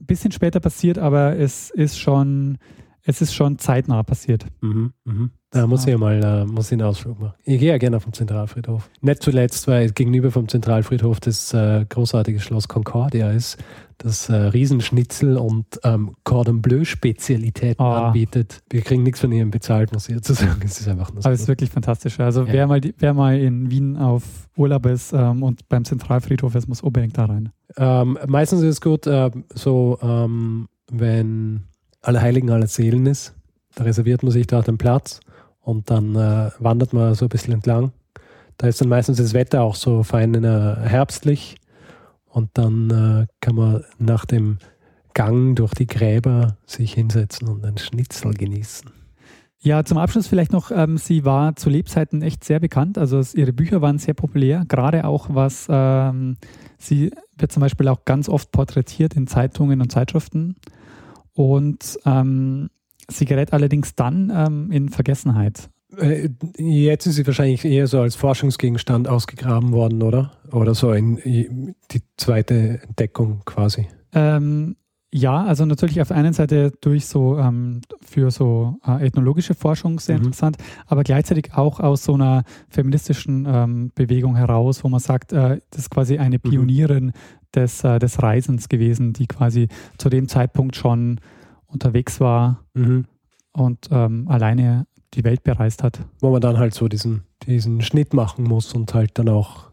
bisschen 0.05 0.31
später 0.31 0.59
passiert, 0.59 0.97
aber 0.97 1.37
es 1.37 1.69
ist 1.69 1.99
schon, 1.99 2.57
es 3.07 3.21
ist 3.21 3.33
schon 3.33 3.57
zeitnah 3.59 4.03
passiert. 4.03 4.45
Mhm, 4.61 4.91
mhm. 5.05 5.29
Da 5.51 5.67
muss 5.67 5.83
ich 5.85 5.91
ja 5.91 5.97
mal 5.97 6.21
äh, 6.21 6.45
muss 6.45 6.67
ich 6.67 6.73
einen 6.73 6.81
Ausflug 6.81 7.19
machen. 7.19 7.35
Ich 7.45 7.59
gehe 7.59 7.69
ja 7.69 7.77
gerne 7.77 7.95
auf 7.97 8.03
den 8.03 8.11
Zentralfriedhof. 8.11 8.89
Nicht 9.01 9.21
zuletzt, 9.23 9.67
weil 9.69 9.91
gegenüber 9.91 10.29
vom 10.31 10.49
Zentralfriedhof 10.49 11.19
das 11.21 11.53
äh, 11.53 11.85
großartige 11.87 12.39
Schloss 12.41 12.67
Concordia 12.67 13.31
ist, 13.31 13.57
das 13.99 14.27
äh, 14.27 14.35
Riesenschnitzel 14.35 15.37
und 15.37 15.65
ähm, 15.83 16.15
Cordon 16.25 16.61
Bleu 16.61 16.83
Spezialitäten 16.83 17.81
Ah. 17.81 18.07
anbietet. 18.07 18.63
Wir 18.69 18.81
kriegen 18.81 19.03
nichts 19.03 19.21
von 19.21 19.31
ihnen 19.31 19.49
bezahlt, 19.51 19.93
muss 19.93 20.09
ich 20.09 20.15
dazu 20.15 20.33
sagen. 20.33 20.59
Es 20.65 20.81
ist 20.81 20.87
einfach 20.89 21.13
nur 21.13 21.21
so. 21.21 21.27
Aber 21.27 21.33
es 21.35 21.41
ist 21.43 21.47
wirklich 21.47 21.69
fantastisch. 21.69 22.19
Also 22.19 22.43
Ja. 22.45 22.51
wer, 22.53 22.67
mal, 22.67 22.81
wer 22.97 23.13
mal 23.13 23.39
in 23.39 23.71
Wien 23.71 23.95
auf 23.95 24.23
Urlaub 24.57 24.85
ist 24.87 25.13
ähm, 25.13 25.41
und 25.43 25.69
beim 25.69 25.85
Zentralfriedhof 25.85 26.53
ist, 26.55 26.67
muss 26.67 26.81
unbedingt 26.81 27.17
da 27.17 27.25
rein. 27.25 27.51
Ähm, 27.77 28.17
meistens 28.27 28.61
ist 28.61 28.67
es 28.69 28.81
gut, 28.81 29.07
äh, 29.07 29.31
so 29.53 29.97
ähm, 30.01 30.67
wenn 30.91 31.63
Allerheiligen 32.07 32.49
aller 32.51 32.67
Seelen 32.67 33.05
ist, 33.05 33.33
da 33.75 33.83
reserviert 33.83 34.23
man 34.23 34.31
sich 34.31 34.47
dort 34.47 34.67
einen 34.67 34.77
Platz 34.77 35.19
und 35.61 35.89
dann 35.89 36.15
äh, 36.15 36.51
wandert 36.59 36.93
man 36.93 37.15
so 37.15 37.25
ein 37.25 37.29
bisschen 37.29 37.53
entlang. 37.53 37.91
Da 38.57 38.67
ist 38.67 38.79
dann 38.79 38.89
meistens 38.89 39.17
das 39.17 39.33
Wetter 39.33 39.61
auch 39.63 39.75
so 39.75 40.03
fein 40.03 40.33
äh, 40.43 40.75
herbstlich 40.83 41.57
und 42.25 42.49
dann 42.53 42.89
äh, 42.89 43.27
kann 43.41 43.55
man 43.55 43.83
nach 43.97 44.25
dem 44.25 44.59
Gang 45.13 45.55
durch 45.55 45.73
die 45.73 45.87
Gräber 45.87 46.57
sich 46.65 46.93
hinsetzen 46.93 47.47
und 47.47 47.65
einen 47.65 47.77
Schnitzel 47.77 48.33
genießen. 48.33 48.91
Ja, 49.59 49.83
zum 49.83 49.97
Abschluss 49.97 50.27
vielleicht 50.27 50.51
noch, 50.51 50.69
ähm, 50.69 50.97
sie 50.97 51.25
war 51.25 51.55
zu 51.55 51.69
Lebzeiten 51.71 52.21
echt 52.21 52.43
sehr 52.43 52.59
bekannt. 52.59 52.99
Also 52.99 53.21
ihre 53.33 53.51
Bücher 53.51 53.81
waren 53.81 53.97
sehr 53.97 54.13
populär, 54.13 54.63
gerade 54.67 55.05
auch 55.05 55.27
was, 55.31 55.65
ähm, 55.69 56.37
sie 56.77 57.11
wird 57.35 57.51
zum 57.51 57.61
Beispiel 57.61 57.87
auch 57.87 58.05
ganz 58.05 58.29
oft 58.29 58.51
porträtiert 58.51 59.15
in 59.15 59.25
Zeitungen 59.25 59.81
und 59.81 59.91
Zeitschriften. 59.91 60.55
Und 61.35 61.99
ähm, 62.05 62.69
sie 63.09 63.25
gerät 63.25 63.53
allerdings 63.53 63.93
dann 63.95 64.31
ähm, 64.35 64.71
in 64.71 64.89
Vergessenheit. 64.89 65.69
Äh, 65.97 66.29
Jetzt 66.57 67.05
ist 67.05 67.15
sie 67.15 67.27
wahrscheinlich 67.27 67.63
eher 67.63 67.87
so 67.87 67.99
als 68.01 68.15
Forschungsgegenstand 68.15 69.07
ausgegraben 69.07 69.71
worden, 69.71 70.01
oder? 70.01 70.31
Oder 70.51 70.73
so 70.73 70.91
in 70.91 71.75
die 71.91 72.01
zweite 72.17 72.81
Entdeckung 72.87 73.41
quasi. 73.45 73.87
Ähm, 74.13 74.75
ja, 75.13 75.43
also 75.45 75.65
natürlich 75.65 76.01
auf 76.01 76.09
der 76.09 76.17
einen 76.17 76.33
Seite 76.33 76.73
durch 76.81 77.05
so 77.05 77.37
ähm, 77.37 77.79
für 78.01 78.31
so 78.31 78.75
äh, 78.85 79.05
ethnologische 79.05 79.53
Forschung 79.53 79.99
sehr 79.99 80.17
Mhm. 80.17 80.25
interessant, 80.25 80.57
aber 80.87 81.03
gleichzeitig 81.03 81.53
auch 81.53 81.79
aus 81.79 82.03
so 82.03 82.15
einer 82.15 82.43
feministischen 82.69 83.45
ähm, 83.47 83.91
Bewegung 83.95 84.35
heraus, 84.35 84.83
wo 84.83 84.89
man 84.89 84.99
sagt, 84.99 85.31
äh, 85.31 85.59
das 85.69 85.83
ist 85.83 85.89
quasi 85.89 86.17
eine 86.17 86.37
Mhm. 86.37 86.49
Pionierin 86.49 87.11
des, 87.55 87.83
äh, 87.83 87.99
des 87.99 88.21
Reisens 88.21 88.69
gewesen, 88.69 89.13
die 89.13 89.27
quasi 89.27 89.67
zu 89.97 90.09
dem 90.09 90.27
Zeitpunkt 90.27 90.75
schon 90.75 91.19
unterwegs 91.67 92.19
war 92.19 92.63
Mhm. 92.73 93.05
und 93.53 93.87
ähm, 93.91 94.27
alleine 94.27 94.87
die 95.13 95.23
Welt 95.23 95.43
bereist 95.43 95.81
hat. 95.83 95.99
wo 96.19 96.31
man 96.31 96.41
dann 96.41 96.57
halt 96.57 96.73
so 96.73 96.87
diesen, 96.87 97.23
diesen 97.47 97.81
Schnitt 97.81 98.13
machen 98.13 98.43
muss 98.43 98.73
und 98.73 98.93
halt 98.93 99.17
dann 99.17 99.29
auch 99.29 99.71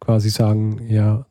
quasi 0.00 0.28
sagen, 0.28 0.80
ja, 0.88 1.24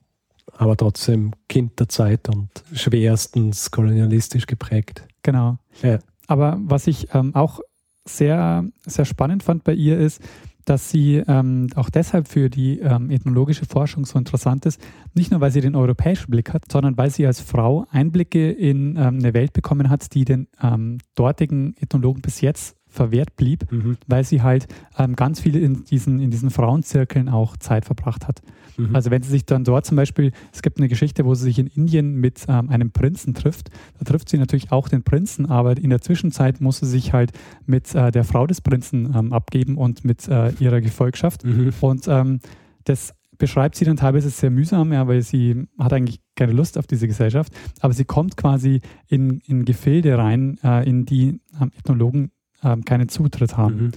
aber 0.57 0.75
trotzdem 0.77 1.31
Kind 1.47 1.79
der 1.79 1.87
Zeit 1.89 2.27
und 2.29 2.49
schwerstens 2.73 3.69
kolonialistisch 3.71 4.47
geprägt. 4.47 5.07
Genau. 5.23 5.57
Ja. 5.83 5.99
Aber 6.27 6.57
was 6.61 6.87
ich 6.87 7.13
ähm, 7.13 7.35
auch 7.35 7.59
sehr, 8.05 8.65
sehr 8.85 9.05
spannend 9.05 9.43
fand 9.43 9.63
bei 9.63 9.73
ihr 9.73 9.99
ist, 9.99 10.21
dass 10.65 10.89
sie 10.89 11.23
ähm, 11.27 11.67
auch 11.75 11.89
deshalb 11.89 12.27
für 12.27 12.49
die 12.49 12.79
ähm, 12.79 13.09
ethnologische 13.09 13.65
Forschung 13.65 14.05
so 14.05 14.17
interessant 14.17 14.65
ist, 14.65 14.81
nicht 15.13 15.31
nur 15.31 15.41
weil 15.41 15.51
sie 15.51 15.61
den 15.61 15.75
europäischen 15.75 16.31
Blick 16.31 16.53
hat, 16.53 16.71
sondern 16.71 16.97
weil 16.97 17.09
sie 17.09 17.25
als 17.25 17.41
Frau 17.41 17.85
Einblicke 17.91 18.51
in 18.51 18.95
ähm, 18.95 19.19
eine 19.19 19.33
Welt 19.33 19.53
bekommen 19.53 19.89
hat, 19.89 20.13
die 20.13 20.25
den 20.25 20.47
ähm, 20.61 20.99
dortigen 21.15 21.75
Ethnologen 21.79 22.21
bis 22.21 22.41
jetzt 22.41 22.75
verwehrt 22.91 23.35
blieb, 23.35 23.65
weil 24.07 24.23
sie 24.23 24.41
halt 24.41 24.67
ähm, 24.97 25.15
ganz 25.15 25.39
viel 25.39 25.55
in 25.55 25.85
diesen, 25.85 26.19
in 26.19 26.29
diesen 26.29 26.49
Frauenzirkeln 26.49 27.29
auch 27.29 27.57
Zeit 27.57 27.85
verbracht 27.85 28.27
hat. 28.27 28.41
Mhm. 28.77 28.95
Also 28.95 29.11
wenn 29.11 29.23
sie 29.23 29.29
sich 29.29 29.45
dann 29.45 29.63
dort 29.63 29.85
zum 29.85 29.97
Beispiel, 29.97 30.31
es 30.51 30.61
gibt 30.61 30.77
eine 30.77 30.87
Geschichte, 30.87 31.25
wo 31.25 31.33
sie 31.33 31.45
sich 31.45 31.59
in 31.59 31.67
Indien 31.67 32.15
mit 32.15 32.45
ähm, 32.47 32.69
einem 32.69 32.91
Prinzen 32.91 33.33
trifft, 33.33 33.69
da 33.97 34.05
trifft 34.05 34.29
sie 34.29 34.37
natürlich 34.37 34.71
auch 34.71 34.89
den 34.89 35.03
Prinzen, 35.03 35.45
aber 35.45 35.77
in 35.77 35.89
der 35.89 36.01
Zwischenzeit 36.01 36.61
muss 36.61 36.79
sie 36.79 36.87
sich 36.87 37.13
halt 37.13 37.31
mit 37.65 37.93
äh, 37.95 38.11
der 38.11 38.23
Frau 38.23 38.45
des 38.45 38.61
Prinzen 38.61 39.13
ähm, 39.15 39.33
abgeben 39.33 39.77
und 39.77 40.03
mit 40.05 40.27
äh, 40.27 40.51
ihrer 40.59 40.81
Gefolgschaft. 40.81 41.43
Mhm. 41.45 41.73
Und 41.79 42.07
ähm, 42.07 42.39
das 42.83 43.13
beschreibt 43.37 43.75
sie 43.75 43.85
dann 43.85 43.97
teilweise 43.97 44.29
sehr 44.29 44.51
mühsam, 44.51 44.93
ja, 44.93 45.07
weil 45.07 45.23
sie 45.23 45.67
hat 45.79 45.93
eigentlich 45.93 46.21
keine 46.35 46.53
Lust 46.53 46.77
auf 46.77 46.85
diese 46.85 47.07
Gesellschaft, 47.07 47.51
aber 47.79 47.93
sie 47.93 48.05
kommt 48.05 48.37
quasi 48.37 48.81
in, 49.07 49.39
in 49.39 49.65
Gefilde 49.65 50.17
rein, 50.17 50.59
äh, 50.63 50.87
in 50.87 51.05
die 51.05 51.39
ähm, 51.59 51.71
Ethnologen 51.75 52.31
ähm, 52.63 52.85
keinen 52.85 53.09
Zutritt 53.09 53.57
haben. 53.57 53.75
Mhm. 53.75 53.91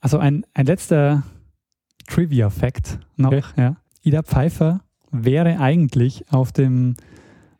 Also 0.00 0.18
ein, 0.18 0.44
ein 0.54 0.66
letzter 0.66 1.22
Trivia-Fact 2.06 2.98
noch. 3.16 3.32
Okay. 3.32 3.42
Ja. 3.56 3.76
Ida 4.02 4.22
Pfeiffer 4.22 4.82
wäre 5.10 5.58
eigentlich 5.60 6.24
auf 6.30 6.52
dem 6.52 6.96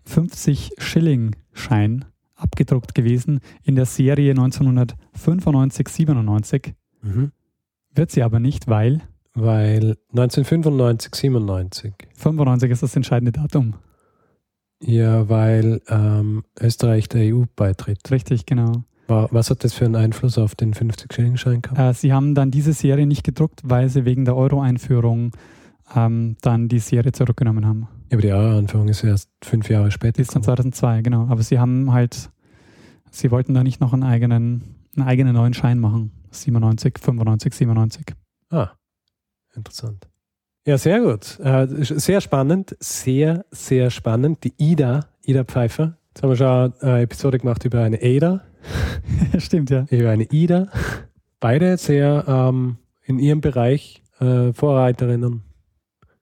50-Schilling-Schein 0.07 2.04
abgedruckt 2.35 2.94
gewesen 2.94 3.40
in 3.62 3.74
der 3.76 3.87
Serie 3.87 4.33
1995, 4.33 5.88
97. 5.88 6.74
Mhm. 7.02 7.33
Wird 7.94 8.11
sie 8.11 8.22
aber 8.22 8.40
nicht, 8.40 8.68
weil 8.68 9.00
Weil 9.35 9.96
1995, 10.11 11.14
97. 11.14 11.94
95 12.16 12.70
ist 12.70 12.83
das 12.83 12.96
entscheidende 12.96 13.33
Datum. 13.33 13.74
Ja, 14.83 15.28
weil 15.28 15.80
ähm, 15.88 16.44
Österreich 16.61 17.09
der 17.09 17.35
EU 17.35 17.44
beitritt. 17.57 18.11
Richtig, 18.11 18.44
genau. 18.44 18.85
Wa- 19.07 19.29
Was 19.31 19.51
hat 19.51 19.64
das 19.64 19.75
für 19.75 19.85
einen 19.85 19.97
Einfluss 19.97 20.38
auf 20.38 20.55
den 20.55 20.73
50-Schilling-Schein 20.75 21.62
gehabt? 21.62 21.79
Äh, 21.79 21.93
sie 21.95 22.12
haben 22.12 22.35
dann 22.35 22.51
diese 22.51 22.73
Serie 22.73 23.07
nicht 23.07 23.25
gedruckt, 23.25 23.61
weil 23.64 23.88
sie 23.88 24.05
wegen 24.05 24.25
der 24.25 24.37
Euro-Einführung 24.37 25.33
ähm, 25.95 26.37
dann 26.40 26.69
die 26.69 26.79
Serie 26.79 27.12
zurückgenommen 27.12 27.67
haben. 27.67 27.88
Ja, 28.11 28.14
aber 28.17 28.23
die 28.23 28.33
Euro-Anführung 28.33 28.88
ist 28.88 29.05
erst 29.05 29.29
fünf 29.43 29.69
Jahre 29.69 29.90
später. 29.90 30.12
Die 30.14 30.23
ist 30.23 30.35
dann 30.35 30.43
gekommen. 30.43 30.73
2002, 30.73 31.03
genau. 31.03 31.27
Aber 31.29 31.43
sie 31.43 31.59
haben 31.59 31.93
halt, 31.93 32.31
sie 33.11 33.31
wollten 33.31 33.53
da 33.55 33.62
nicht 33.62 33.81
noch 33.81 33.93
einen 33.93 34.03
eigenen, 34.05 34.62
einen 34.97 35.07
eigenen 35.07 35.35
neuen 35.35 35.53
Schein 35.55 35.79
machen. 35.81 36.11
97, 36.31 36.99
95, 36.99 37.53
97. 37.55 38.07
Ah, 38.51 38.71
interessant. 39.55 40.09
Ja, 40.67 40.79
sehr 40.79 41.01
gut. 41.01 41.38
Äh, 41.40 41.67
sehr 41.83 42.21
spannend, 42.23 42.75
sehr, 42.81 43.45
sehr 43.51 43.90
spannend. 43.90 44.45
Die 44.45 44.55
Ida, 44.57 45.07
Ida 45.23 45.45
Pfeiffer. 45.45 45.99
Jetzt 46.09 46.23
haben 46.23 46.31
wir 46.31 46.37
schon 46.37 46.73
eine 46.81 47.03
Episode 47.03 47.38
gemacht 47.38 47.64
über 47.64 47.83
eine 47.83 47.99
Ada, 48.01 48.43
Stimmt, 49.38 49.70
ja. 49.70 49.87
über 49.90 50.11
eine 50.11 50.24
Ida. 50.24 50.68
Beide 51.40 51.77
sehr 51.77 52.24
ähm, 52.27 52.79
in 53.05 53.18
ihrem 53.18 53.40
Bereich 53.40 54.03
äh, 54.20 54.53
Vorreiterinnen, 54.53 55.42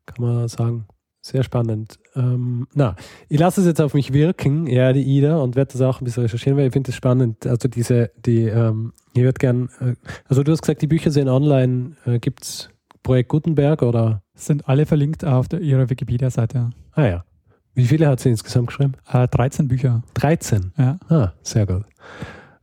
kann 0.06 0.24
man 0.24 0.48
sagen. 0.48 0.86
Sehr 1.24 1.44
spannend. 1.44 2.00
Ähm, 2.16 2.66
na, 2.74 2.96
ich 3.28 3.38
lasse 3.38 3.60
es 3.60 3.66
jetzt 3.68 3.80
auf 3.80 3.94
mich 3.94 4.12
wirken, 4.12 4.66
ja, 4.66 4.92
die 4.92 5.04
Ida, 5.04 5.36
und 5.36 5.54
werde 5.54 5.72
das 5.72 5.80
auch 5.80 6.00
ein 6.00 6.04
bisschen 6.04 6.24
recherchieren, 6.24 6.58
weil 6.58 6.66
ich 6.66 6.72
finde 6.72 6.90
es 6.90 6.96
spannend. 6.96 7.46
Also 7.46 7.68
diese, 7.68 8.10
die, 8.26 8.42
ähm, 8.46 8.92
ich 9.14 9.22
würde 9.22 9.38
gern, 9.38 9.68
äh, 9.80 9.94
also 10.24 10.42
du 10.42 10.50
hast 10.50 10.62
gesagt, 10.62 10.82
die 10.82 10.88
Bücher 10.88 11.12
sind 11.12 11.28
online, 11.28 11.96
äh, 12.06 12.18
gibt 12.18 12.42
es 12.42 12.70
Projekt 13.04 13.28
Gutenberg 13.28 13.82
oder? 13.82 14.22
Sind 14.34 14.68
alle 14.68 14.84
verlinkt 14.84 15.24
auf 15.24 15.46
der, 15.46 15.60
ihrer 15.60 15.88
Wikipedia-Seite. 15.88 16.70
Ah 16.92 17.06
ja. 17.06 17.24
Wie 17.74 17.86
viele 17.86 18.06
hat 18.08 18.20
sie 18.20 18.30
insgesamt 18.30 18.68
geschrieben? 18.68 18.94
Äh, 19.10 19.28
13 19.28 19.68
Bücher, 19.68 20.02
13. 20.14 20.72
ja. 20.76 20.98
Ah, 21.08 21.32
sehr 21.42 21.66
gut. 21.66 21.84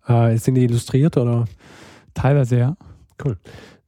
Äh, 0.07 0.37
sind 0.37 0.55
die 0.55 0.63
illustriert 0.63 1.17
oder? 1.17 1.45
Teilweise, 2.13 2.57
ja. 2.57 2.77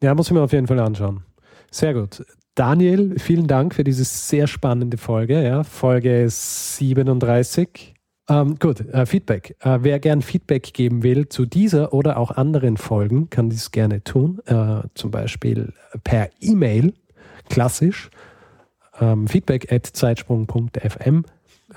Ja, 0.01 0.15
muss 0.15 0.27
ich 0.27 0.33
mir 0.33 0.41
auf 0.41 0.51
jeden 0.51 0.67
Fall 0.67 0.79
anschauen. 0.79 1.23
Sehr 1.69 1.93
gut. 1.93 2.23
Daniel, 2.55 3.17
vielen 3.17 3.47
Dank 3.47 3.73
für 3.75 3.83
diese 3.83 4.03
sehr 4.03 4.45
spannende 4.47 4.97
Folge, 4.97 5.41
ja, 5.41 5.63
Folge 5.63 6.25
37. 6.27 7.93
Ähm, 8.29 8.57
gut, 8.59 8.81
äh, 8.81 9.05
Feedback. 9.05 9.55
Äh, 9.61 9.79
wer 9.81 9.99
gern 9.99 10.21
Feedback 10.21 10.73
geben 10.73 11.03
will 11.03 11.29
zu 11.29 11.45
dieser 11.45 11.93
oder 11.93 12.17
auch 12.17 12.31
anderen 12.31 12.77
Folgen, 12.77 13.29
kann 13.29 13.49
dies 13.49 13.71
gerne 13.71 14.03
tun. 14.03 14.39
Äh, 14.45 14.81
zum 14.95 15.11
Beispiel 15.11 15.73
per 16.03 16.29
E-Mail, 16.39 16.93
klassisch. 17.49 18.09
Ähm, 19.01 19.27
feedback 19.27 19.71
at 19.71 19.85
zeitsprung.fm 19.85 21.23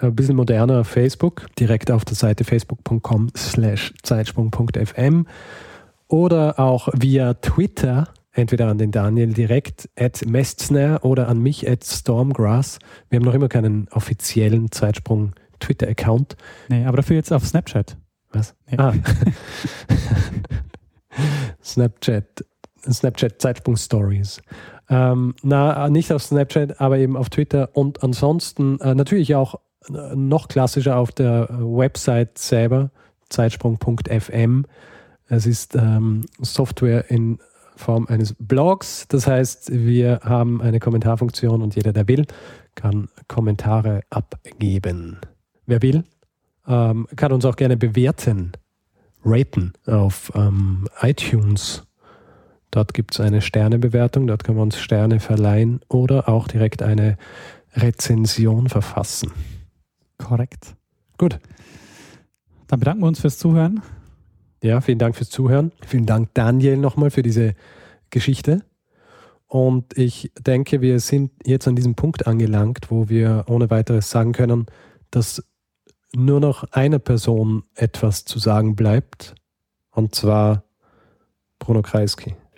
ein 0.00 0.14
bisschen 0.14 0.36
moderner 0.36 0.84
Facebook, 0.84 1.46
direkt 1.58 1.90
auf 1.90 2.04
der 2.04 2.16
Seite 2.16 2.44
facebook.com 2.44 3.30
slash 3.36 3.94
zeitsprung.fm 4.02 5.26
oder 6.08 6.58
auch 6.58 6.88
via 6.92 7.34
Twitter, 7.34 8.08
entweder 8.32 8.68
an 8.68 8.78
den 8.78 8.90
Daniel 8.90 9.32
direkt 9.32 9.88
at 9.96 10.26
Mestner 10.26 11.00
oder 11.02 11.28
an 11.28 11.40
mich 11.40 11.68
at 11.68 11.84
Stormgrass. 11.84 12.78
Wir 13.08 13.18
haben 13.18 13.24
noch 13.24 13.34
immer 13.34 13.48
keinen 13.48 13.88
offiziellen 13.88 14.70
Zeitsprung 14.70 15.32
Twitter-Account. 15.60 16.36
Nee, 16.68 16.84
aber 16.84 16.98
dafür 16.98 17.16
jetzt 17.16 17.32
auf 17.32 17.46
Snapchat. 17.46 17.96
Was? 18.32 18.54
Nee. 18.70 18.76
Ah. 18.78 18.92
Snapchat, 21.62 22.44
Snapchat 22.90 23.40
Zeitsprung 23.40 23.76
Stories. 23.76 24.42
Ähm, 24.88 25.34
na, 25.42 25.88
nicht 25.88 26.12
auf 26.12 26.22
Snapchat, 26.22 26.80
aber 26.80 26.98
eben 26.98 27.16
auf 27.16 27.30
Twitter 27.30 27.70
und 27.72 28.02
ansonsten 28.02 28.78
äh, 28.80 28.94
natürlich 28.94 29.34
auch 29.34 29.56
äh, 29.88 30.14
noch 30.14 30.48
klassischer 30.48 30.98
auf 30.98 31.12
der 31.12 31.48
Website 31.50 32.38
selber, 32.38 32.90
zeitsprung.fm. 33.30 34.66
Es 35.28 35.46
ist 35.46 35.74
ähm, 35.74 36.26
Software 36.40 37.10
in 37.10 37.38
Form 37.76 38.06
eines 38.06 38.34
Blogs. 38.38 39.06
Das 39.08 39.26
heißt, 39.26 39.72
wir 39.72 40.20
haben 40.22 40.60
eine 40.60 40.80
Kommentarfunktion 40.80 41.62
und 41.62 41.74
jeder, 41.74 41.92
der 41.92 42.06
will, 42.08 42.26
kann 42.74 43.08
Kommentare 43.26 44.02
abgeben. 44.10 45.18
Wer 45.66 45.82
will, 45.82 46.04
ähm, 46.66 47.06
kann 47.16 47.32
uns 47.32 47.44
auch 47.44 47.56
gerne 47.56 47.76
bewerten, 47.76 48.52
raten 49.24 49.72
auf 49.86 50.30
ähm, 50.34 50.88
iTunes. 51.00 51.82
Dort 52.74 52.92
gibt 52.92 53.14
es 53.14 53.20
eine 53.20 53.40
Sternebewertung, 53.40 54.26
dort 54.26 54.42
können 54.42 54.58
wir 54.58 54.62
uns 54.62 54.80
Sterne 54.80 55.20
verleihen 55.20 55.80
oder 55.88 56.28
auch 56.28 56.48
direkt 56.48 56.82
eine 56.82 57.16
Rezension 57.72 58.68
verfassen. 58.68 59.30
Korrekt. 60.18 60.74
Gut. 61.16 61.38
Dann 62.66 62.80
bedanken 62.80 63.04
wir 63.04 63.06
uns 63.06 63.20
fürs 63.20 63.38
Zuhören. 63.38 63.80
Ja, 64.60 64.80
vielen 64.80 64.98
Dank 64.98 65.14
fürs 65.14 65.30
Zuhören. 65.30 65.70
Vielen 65.86 66.04
Dank, 66.04 66.34
Daniel, 66.34 66.76
nochmal 66.76 67.12
für 67.12 67.22
diese 67.22 67.54
Geschichte. 68.10 68.64
Und 69.46 69.96
ich 69.96 70.32
denke, 70.40 70.80
wir 70.80 70.98
sind 70.98 71.30
jetzt 71.46 71.68
an 71.68 71.76
diesem 71.76 71.94
Punkt 71.94 72.26
angelangt, 72.26 72.90
wo 72.90 73.08
wir 73.08 73.44
ohne 73.46 73.70
weiteres 73.70 74.10
sagen 74.10 74.32
können, 74.32 74.66
dass 75.12 75.44
nur 76.12 76.40
noch 76.40 76.64
einer 76.72 76.98
Person 76.98 77.62
etwas 77.76 78.24
zu 78.24 78.40
sagen 78.40 78.74
bleibt. 78.74 79.36
Und 79.92 80.16
zwar 80.16 80.64
Bruno 81.60 81.80
Kreisky. 81.80 82.34